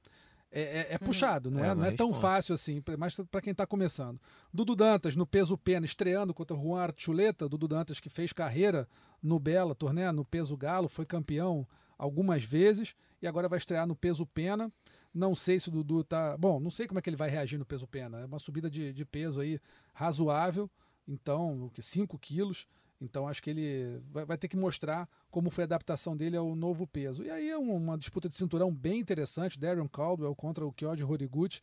[0.56, 1.08] é, é, é uhum.
[1.08, 4.22] puxado, não é, é não é tão fácil assim, mas para quem está começando.
[4.54, 8.88] Dudu Dantas no peso pena, estreando contra o Juan Archuleta, Dudu Dantas que fez carreira
[9.22, 13.96] no Bela Torné, no peso galo, foi campeão algumas vezes e agora vai estrear no
[13.96, 14.72] peso pena.
[15.12, 16.38] Não sei se o Dudu tá.
[16.38, 18.20] Bom, não sei como é que ele vai reagir no peso pena.
[18.20, 19.60] É uma subida de, de peso aí
[19.94, 20.70] razoável.
[21.08, 22.68] Então, 5 quilos.
[23.04, 26.56] Então acho que ele vai, vai, ter que mostrar como foi a adaptação dele ao
[26.56, 27.24] novo peso.
[27.24, 31.62] E aí é uma disputa de cinturão bem interessante, Darren Caldwell contra o Kyoji Horiguchi,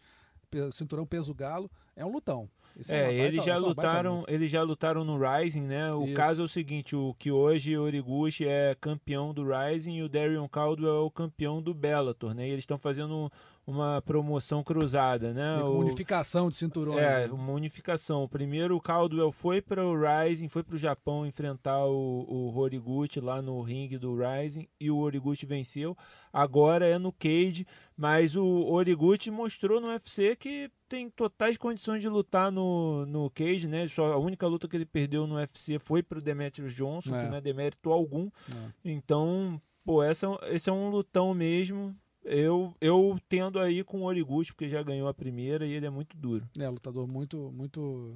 [0.71, 2.49] cinturão peso galo, é um lutão.
[2.79, 5.93] Esse é, é eles baita, já lutaram, eles já lutaram no Rising, né?
[5.93, 6.15] O Isso.
[6.15, 10.49] caso é o seguinte, o que hoje Origuchi é campeão do Rising e o Darion
[10.49, 12.47] Caldwell é o campeão do Bellator, né?
[12.47, 13.31] E eles estão fazendo
[13.71, 15.57] uma promoção cruzada, né?
[15.57, 16.99] Uma unificação de cinturões.
[16.99, 17.33] É, né?
[17.33, 18.29] uma unificação.
[18.29, 23.21] Primeiro o Caldwell foi para o Rising, foi para o Japão enfrentar o, o Horiguchi
[23.21, 25.97] lá no ringue do Rising e o Horiguchi venceu.
[26.33, 27.67] Agora é no Cage,
[27.97, 33.69] mas o Horiguchi mostrou no UFC que tem totais condições de lutar no, no Cage,
[33.69, 33.87] né?
[33.87, 37.25] Só a única luta que ele perdeu no UFC foi pro Demetrius Johnson, é.
[37.25, 38.27] que não é demérito algum.
[38.27, 38.71] É.
[38.85, 41.97] Então, pô, essa, esse é um lutão mesmo.
[42.25, 45.91] Eu, eu tendo aí com o Origuchi, porque já ganhou a primeira e ele é
[45.91, 46.49] muito duro.
[46.59, 48.15] É, lutador muito, muito,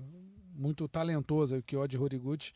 [0.55, 2.53] muito talentoso, o Kyoji Horiguchi.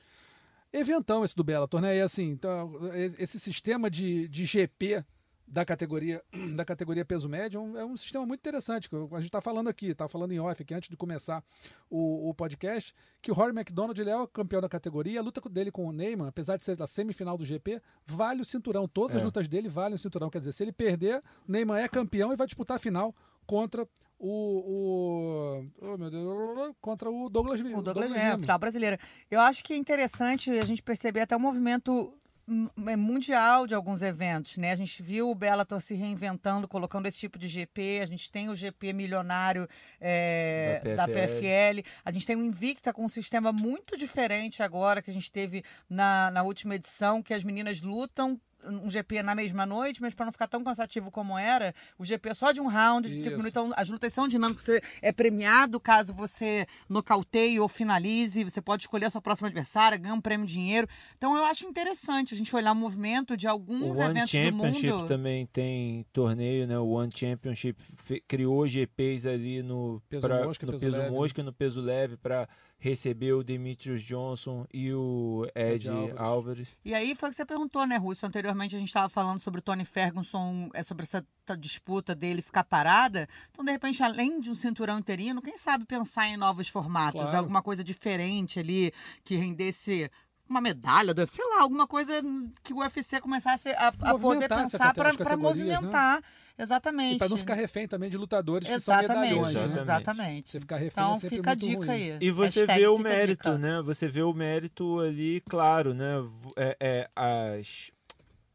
[0.72, 1.96] Eventão esse do Bellator, né?
[1.96, 2.72] E assim, então,
[3.18, 5.02] esse sistema de, de GP
[5.50, 6.22] da categoria
[6.54, 8.88] da categoria peso médio é um, é sistema muito interessante.
[8.92, 11.42] A gente está falando aqui, está falando em off aqui antes de começar
[11.90, 15.20] o, o podcast, que o Rory McDonald ele é o campeão da categoria.
[15.20, 18.44] A luta dele com o Neyman, apesar de ser da semifinal do GP, vale o
[18.44, 18.86] cinturão.
[18.86, 19.18] Todas é.
[19.18, 20.30] as lutas dele valem o cinturão.
[20.30, 23.14] Quer dizer, se ele perder, o Neyman é campeão e vai disputar a final
[23.46, 23.88] contra
[24.18, 28.98] o, o oh, meu Deus, contra o Douglas O Douglas, Douglas é, a final brasileira.
[29.30, 32.12] Eu acho que é interessante a gente perceber até o movimento
[32.96, 34.72] mundial de alguns eventos, né?
[34.72, 38.00] A gente viu o Bellator se reinventando, colocando esse tipo de GP.
[38.02, 39.68] A gente tem o GP milionário
[40.00, 41.14] é, da, PFL.
[41.14, 41.88] da, PFL.
[42.04, 45.62] A gente tem o Invicta com um sistema muito diferente agora que a gente teve
[45.88, 50.26] na, na última edição, que as meninas lutam um GP na mesma noite, mas para
[50.26, 53.36] não ficar tão cansativo como era, o GP é só de um round, de cinco
[53.36, 53.50] minutos.
[53.50, 58.82] Então, as lutas são dinâmicas, você é premiado caso você nocauteie ou finalize, você pode
[58.82, 60.88] escolher a sua próxima adversária, ganha um prêmio de dinheiro.
[61.16, 64.56] Então, eu acho interessante a gente olhar o movimento de alguns o eventos One do
[64.56, 64.74] mundo.
[64.74, 66.78] Championship também tem torneio, né?
[66.78, 67.80] O One Championship
[68.26, 71.10] criou GPs ali no peso pra, mosca, no peso, peso leve.
[71.10, 72.48] mosca, no peso leve para
[72.78, 76.14] receber o Demetrius Johnson e o Ed, Ed.
[76.16, 76.68] Álvares.
[76.84, 78.24] E aí foi o que você perguntou, né, Russo?
[78.24, 81.24] Anteriormente a gente estava falando sobre o Tony Ferguson, é sobre essa
[81.58, 83.28] disputa dele ficar parada.
[83.50, 87.36] Então, de repente, além de um cinturão interino, quem sabe pensar em novos formatos, claro.
[87.36, 88.92] alguma coisa diferente ali
[89.24, 90.08] que rendesse
[90.48, 92.22] uma medalha do UFC, sei lá, alguma coisa
[92.62, 96.16] que o UFC começasse a, a poder pensar para movimentar.
[96.16, 96.22] Né?
[96.58, 97.18] Exatamente.
[97.18, 99.48] para não ficar refém também de lutadores exatamente, que são medalhões.
[99.48, 99.76] Exatamente.
[99.76, 99.82] Né?
[99.82, 100.50] Exatamente.
[100.50, 101.90] Você ficar refém então, é fica a dica ruim.
[101.90, 102.18] aí.
[102.20, 103.82] E você Hashtag vê o mérito, né?
[103.82, 106.14] Você vê o mérito ali, claro, né?
[106.56, 107.92] É, é as.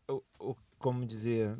[0.08, 1.56] O, o, como dizer?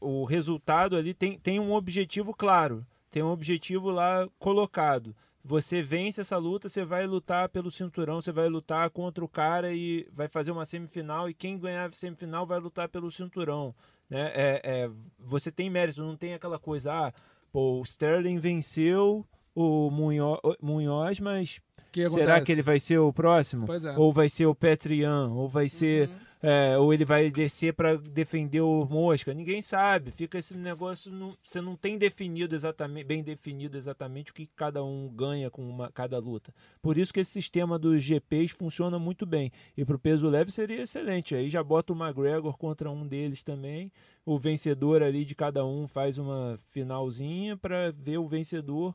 [0.00, 2.86] O, o resultado ali tem, tem um objetivo claro.
[3.10, 5.16] Tem um objetivo lá colocado
[5.46, 9.72] você vence essa luta, você vai lutar pelo cinturão, você vai lutar contra o cara
[9.72, 13.72] e vai fazer uma semifinal e quem ganhar a semifinal vai lutar pelo cinturão.
[14.08, 14.30] Né?
[14.34, 17.12] É, é, você tem mérito, não tem aquela coisa, ah,
[17.52, 23.12] pô, o Sterling venceu o Munhoz, Munhoz mas que será que ele vai ser o
[23.12, 23.66] próximo?
[23.72, 23.98] É.
[23.98, 25.28] Ou vai ser o Petrian?
[25.30, 26.08] Ou vai ser.
[26.08, 29.32] Uhum é, ou ele vai descer para defender o Mosca.
[29.32, 30.10] Ninguém sabe.
[30.10, 31.10] Fica esse negócio.
[31.10, 35.68] Não, você não tem definido exatamente, bem definido exatamente o que cada um ganha com
[35.68, 36.54] uma, cada luta.
[36.82, 39.50] Por isso que esse sistema dos GPs funciona muito bem.
[39.76, 41.34] E para o peso leve seria excelente.
[41.34, 43.90] Aí já bota o McGregor contra um deles também.
[44.24, 48.94] O vencedor ali de cada um faz uma finalzinha para ver o vencedor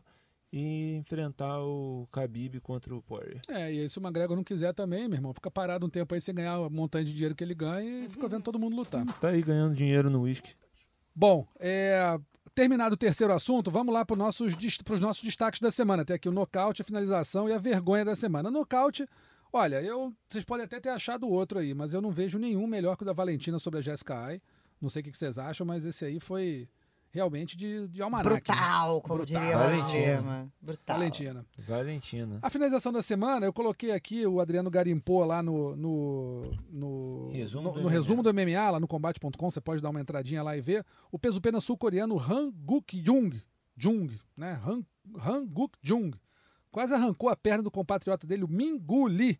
[0.51, 3.41] e enfrentar o Khabib contra o Poirier.
[3.47, 6.13] É, e aí se o McGregor não quiser também, meu irmão, fica parado um tempo
[6.13, 8.75] aí sem ganhar a montanha de dinheiro que ele ganha e fica vendo todo mundo
[8.75, 9.05] lutar.
[9.19, 10.53] Tá aí ganhando dinheiro no uísque.
[11.15, 12.19] Bom, é,
[12.53, 16.03] terminado o terceiro assunto, vamos lá para os nossos, pros nossos destaques da semana.
[16.03, 18.51] Tem aqui o nocaute, a finalização e a vergonha da semana.
[18.51, 19.07] Nocaute,
[19.53, 22.97] olha, eu, vocês podem até ter achado outro aí, mas eu não vejo nenhum melhor
[22.97, 24.41] que o da Valentina sobre a Jessica Ai.
[24.81, 26.67] Não sei o que vocês acham, mas esse aí foi
[27.11, 28.29] realmente de, de almanac.
[28.29, 29.01] Brutal, né?
[29.01, 29.41] como Brutal.
[29.41, 30.53] diria Valentina.
[30.61, 30.97] Brutal.
[30.97, 31.45] Valentina.
[31.57, 32.39] Valentina.
[32.41, 37.67] A finalização da semana, eu coloquei aqui o Adriano Garimpô lá no, no, no, resumo,
[37.67, 40.57] no, do, no resumo do MMA, lá no combate.com, você pode dar uma entradinha lá
[40.57, 40.85] e ver.
[41.11, 43.41] O peso pena sul-coreano Han Guk Jung,
[43.75, 44.59] Jung, né?
[44.65, 44.83] Han,
[45.19, 46.11] Han Guk Jung.
[46.71, 49.37] Quase arrancou a perna do compatriota dele, o Mingu Lee,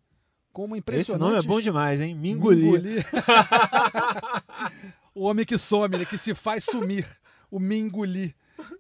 [0.52, 1.22] com uma impressionante...
[1.24, 2.14] Esse nome é bom demais, hein?
[2.14, 2.98] Mingu Lee.
[5.16, 6.04] o homem que some, né?
[6.04, 7.21] que se faz sumir
[7.52, 8.34] o Minguli,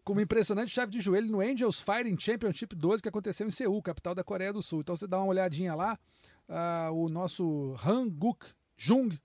[0.04, 3.82] com uma impressionante chave de joelho no Angels Fighting Championship 12 que aconteceu em Seul,
[3.82, 4.80] capital da Coreia do Sul.
[4.80, 6.00] Então você dá uma olhadinha lá,
[6.48, 8.46] uh, o nosso Hanguk
[8.78, 9.20] Jung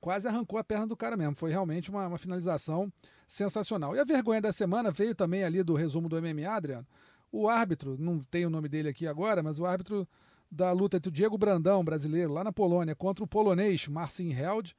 [0.00, 1.34] quase arrancou a perna do cara mesmo.
[1.34, 2.92] Foi realmente uma, uma, finalização
[3.26, 3.96] sensacional.
[3.96, 6.86] E a vergonha da semana veio também ali do resumo do MMA, Adriano.
[7.32, 10.06] O árbitro, não tem o nome dele aqui agora, mas o árbitro
[10.50, 14.74] da luta entre o Diego Brandão, brasileiro, lá na Polônia, contra o polonês Marcin Held,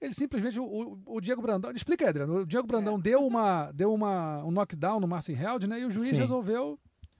[0.00, 3.00] ele simplesmente, o, o Diego Brandão, explica, Adriano, o Diego Brandão é.
[3.00, 5.80] deu, uma, deu uma, um knockdown no Marcin Held, né?
[5.80, 6.16] E o juiz Sim.
[6.16, 6.78] resolveu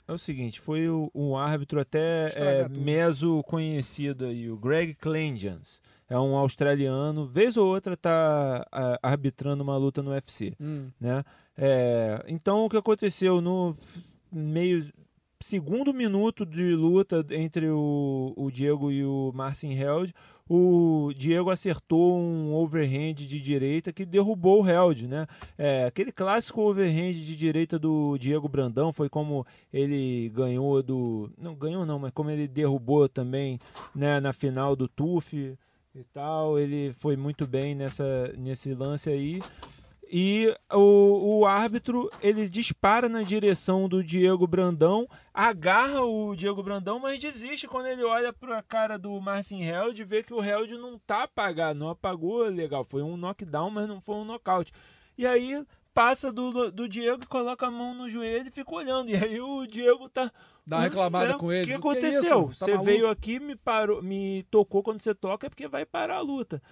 [0.08, 5.82] é o seguinte, foi o, um árbitro até é, meso conhecido aí, o Greg Clenjans.
[6.08, 10.88] É um australiano, vez ou outra tá a, arbitrando uma luta no UFC, hum.
[10.98, 11.22] né?
[11.54, 13.76] É, então o que aconteceu no
[14.32, 14.90] meio
[15.40, 20.12] segundo minuto de luta entre o, o Diego e o Marcin Held,
[20.48, 25.26] o Diego acertou um overhand de direita que derrubou o Held, né?
[25.56, 31.54] É, aquele clássico overhand de direita do Diego Brandão foi como ele ganhou do, não
[31.54, 33.58] ganhou não, mas como ele derrubou também,
[33.94, 35.56] né, na final do TUF
[35.94, 39.40] e tal, ele foi muito bem nessa nesse lance aí.
[40.10, 46.98] E o, o árbitro ele dispara na direção do Diego Brandão, agarra o Diego Brandão,
[46.98, 50.42] mas desiste quando ele olha para a cara do Marcin Held e vê que o
[50.42, 52.84] Held não tá apagado, não apagou legal.
[52.84, 54.72] Foi um knockdown, mas não foi um nocaute.
[55.16, 59.10] E aí passa do, do Diego, coloca a mão no joelho e fica olhando.
[59.10, 60.32] E aí o Diego tá.
[60.66, 61.38] Dá uma reclamada né?
[61.38, 61.64] com ele.
[61.64, 62.48] O que aconteceu?
[62.48, 62.84] Que é tá você maluco?
[62.84, 66.62] veio aqui, me parou, me tocou quando você toca, é porque vai parar a luta.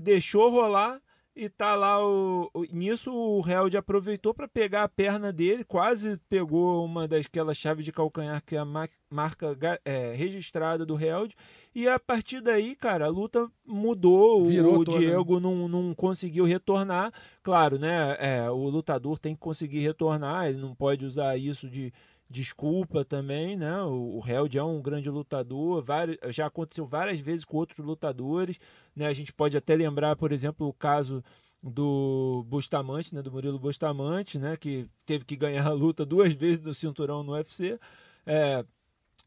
[0.00, 1.00] Deixou rolar
[1.40, 6.84] e tá lá o, nisso o Held aproveitou para pegar a perna dele, quase pegou
[6.84, 11.36] uma daquelas chaves de calcanhar que é a marca é, registrada do Held.
[11.72, 14.46] E a partir daí, cara, a luta mudou.
[14.46, 15.06] Virou o toda, né?
[15.06, 15.42] Diego né?
[15.42, 17.12] não, não conseguiu retornar.
[17.40, 18.16] Claro, né?
[18.18, 21.92] É, o lutador tem que conseguir retornar, ele não pode usar isso de
[22.28, 23.82] desculpa também, né?
[23.82, 28.58] O, o Held é um grande lutador, vários, já aconteceu várias vezes com outros lutadores,
[28.94, 29.06] né?
[29.06, 31.24] A gente pode até lembrar, por exemplo, o caso
[31.62, 33.22] do Bustamante, né?
[33.22, 34.56] Do Murilo Bustamante, né?
[34.56, 37.78] Que teve que ganhar a luta duas vezes do cinturão no UFC.
[38.26, 38.64] É,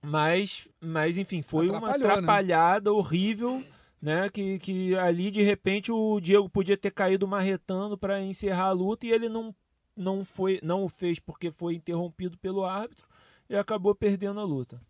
[0.01, 1.95] mas, mas, enfim, foi uma né?
[1.95, 2.95] atrapalhada né?
[2.95, 3.63] horrível.
[4.01, 8.71] Né, que, que ali de repente o Diego podia ter caído marretando para encerrar a
[8.71, 9.53] luta e ele não
[9.95, 13.07] não foi não o fez porque foi interrompido pelo árbitro
[13.49, 14.81] e acabou perdendo a luta.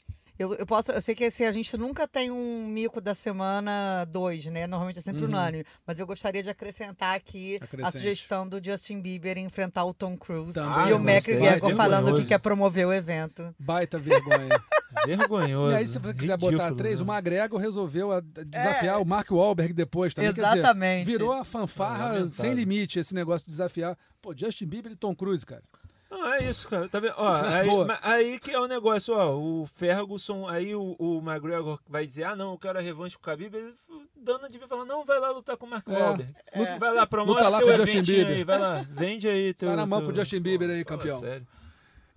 [0.42, 4.04] Eu, eu, posso, eu sei que assim, a gente nunca tem um mico da semana
[4.06, 4.66] 2, né?
[4.66, 5.28] Normalmente é sempre uhum.
[5.28, 5.64] unânime.
[5.86, 7.88] Mas eu gostaria de acrescentar aqui Acrescente.
[7.88, 10.90] a sugestão do Justin Bieber enfrentar o Tom Cruise Também.
[10.90, 13.54] e o McGregor falando que quer promover o evento.
[13.60, 14.50] Baita vergonha.
[15.06, 15.72] Vergonhoso.
[15.72, 17.06] E aí, se você quiser Ridículo, botar três, né?
[17.06, 18.98] o McGregor resolveu desafiar é.
[18.98, 20.32] o Mark Wahlberg depois também.
[20.32, 21.06] Exatamente.
[21.06, 23.98] Dizer, virou a fanfarra sem limite esse negócio de desafiar.
[24.22, 25.64] Pô, Justin Bieber e Tom Cruise, cara.
[26.12, 26.90] Não, é isso, cara.
[26.90, 27.14] Tá vendo?
[27.16, 27.70] Ó, aí,
[28.02, 29.34] aí, que é o negócio, ó.
[29.34, 33.24] O Ferguson, aí o, o McGregor vai dizer, ah, não, eu quero a revanche com
[33.24, 33.56] o Khabib.
[33.56, 33.74] Ele,
[34.16, 36.36] Dana devia falar, não, vai lá lutar com o Mark é, Wahlberg.
[36.52, 36.78] É.
[36.78, 38.36] Vai lá, promove Luta lá teu com o Justin Bieber.
[38.36, 39.54] aí, vai lá, vende aí.
[39.56, 40.08] Teu, Sai na mão teu...
[40.10, 41.20] pro Justin Bieber aí, campeão.
[41.20, 41.48] Fala, sério.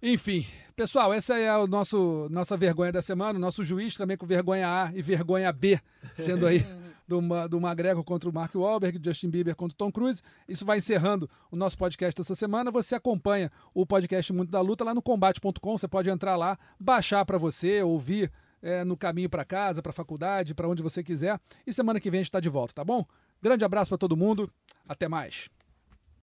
[0.02, 3.38] Enfim, pessoal, essa é a nosso, nossa vergonha da semana.
[3.38, 5.80] O nosso juiz também com vergonha A e vergonha B,
[6.14, 6.66] sendo aí
[7.06, 10.22] do, do McGregor contra o Mark Wahlberg, Justin Bieber contra o Tom Cruise.
[10.48, 12.70] Isso vai encerrando o nosso podcast dessa semana.
[12.70, 15.76] Você acompanha o podcast Muito da Luta lá no combate.com.
[15.76, 18.30] Você pode entrar lá, baixar para você, ouvir
[18.62, 21.38] é, no caminho para casa, para faculdade, para onde você quiser.
[21.66, 23.04] E semana que vem a gente está de volta, tá bom?
[23.40, 24.50] Grande abraço para todo mundo.
[24.88, 25.50] Até mais.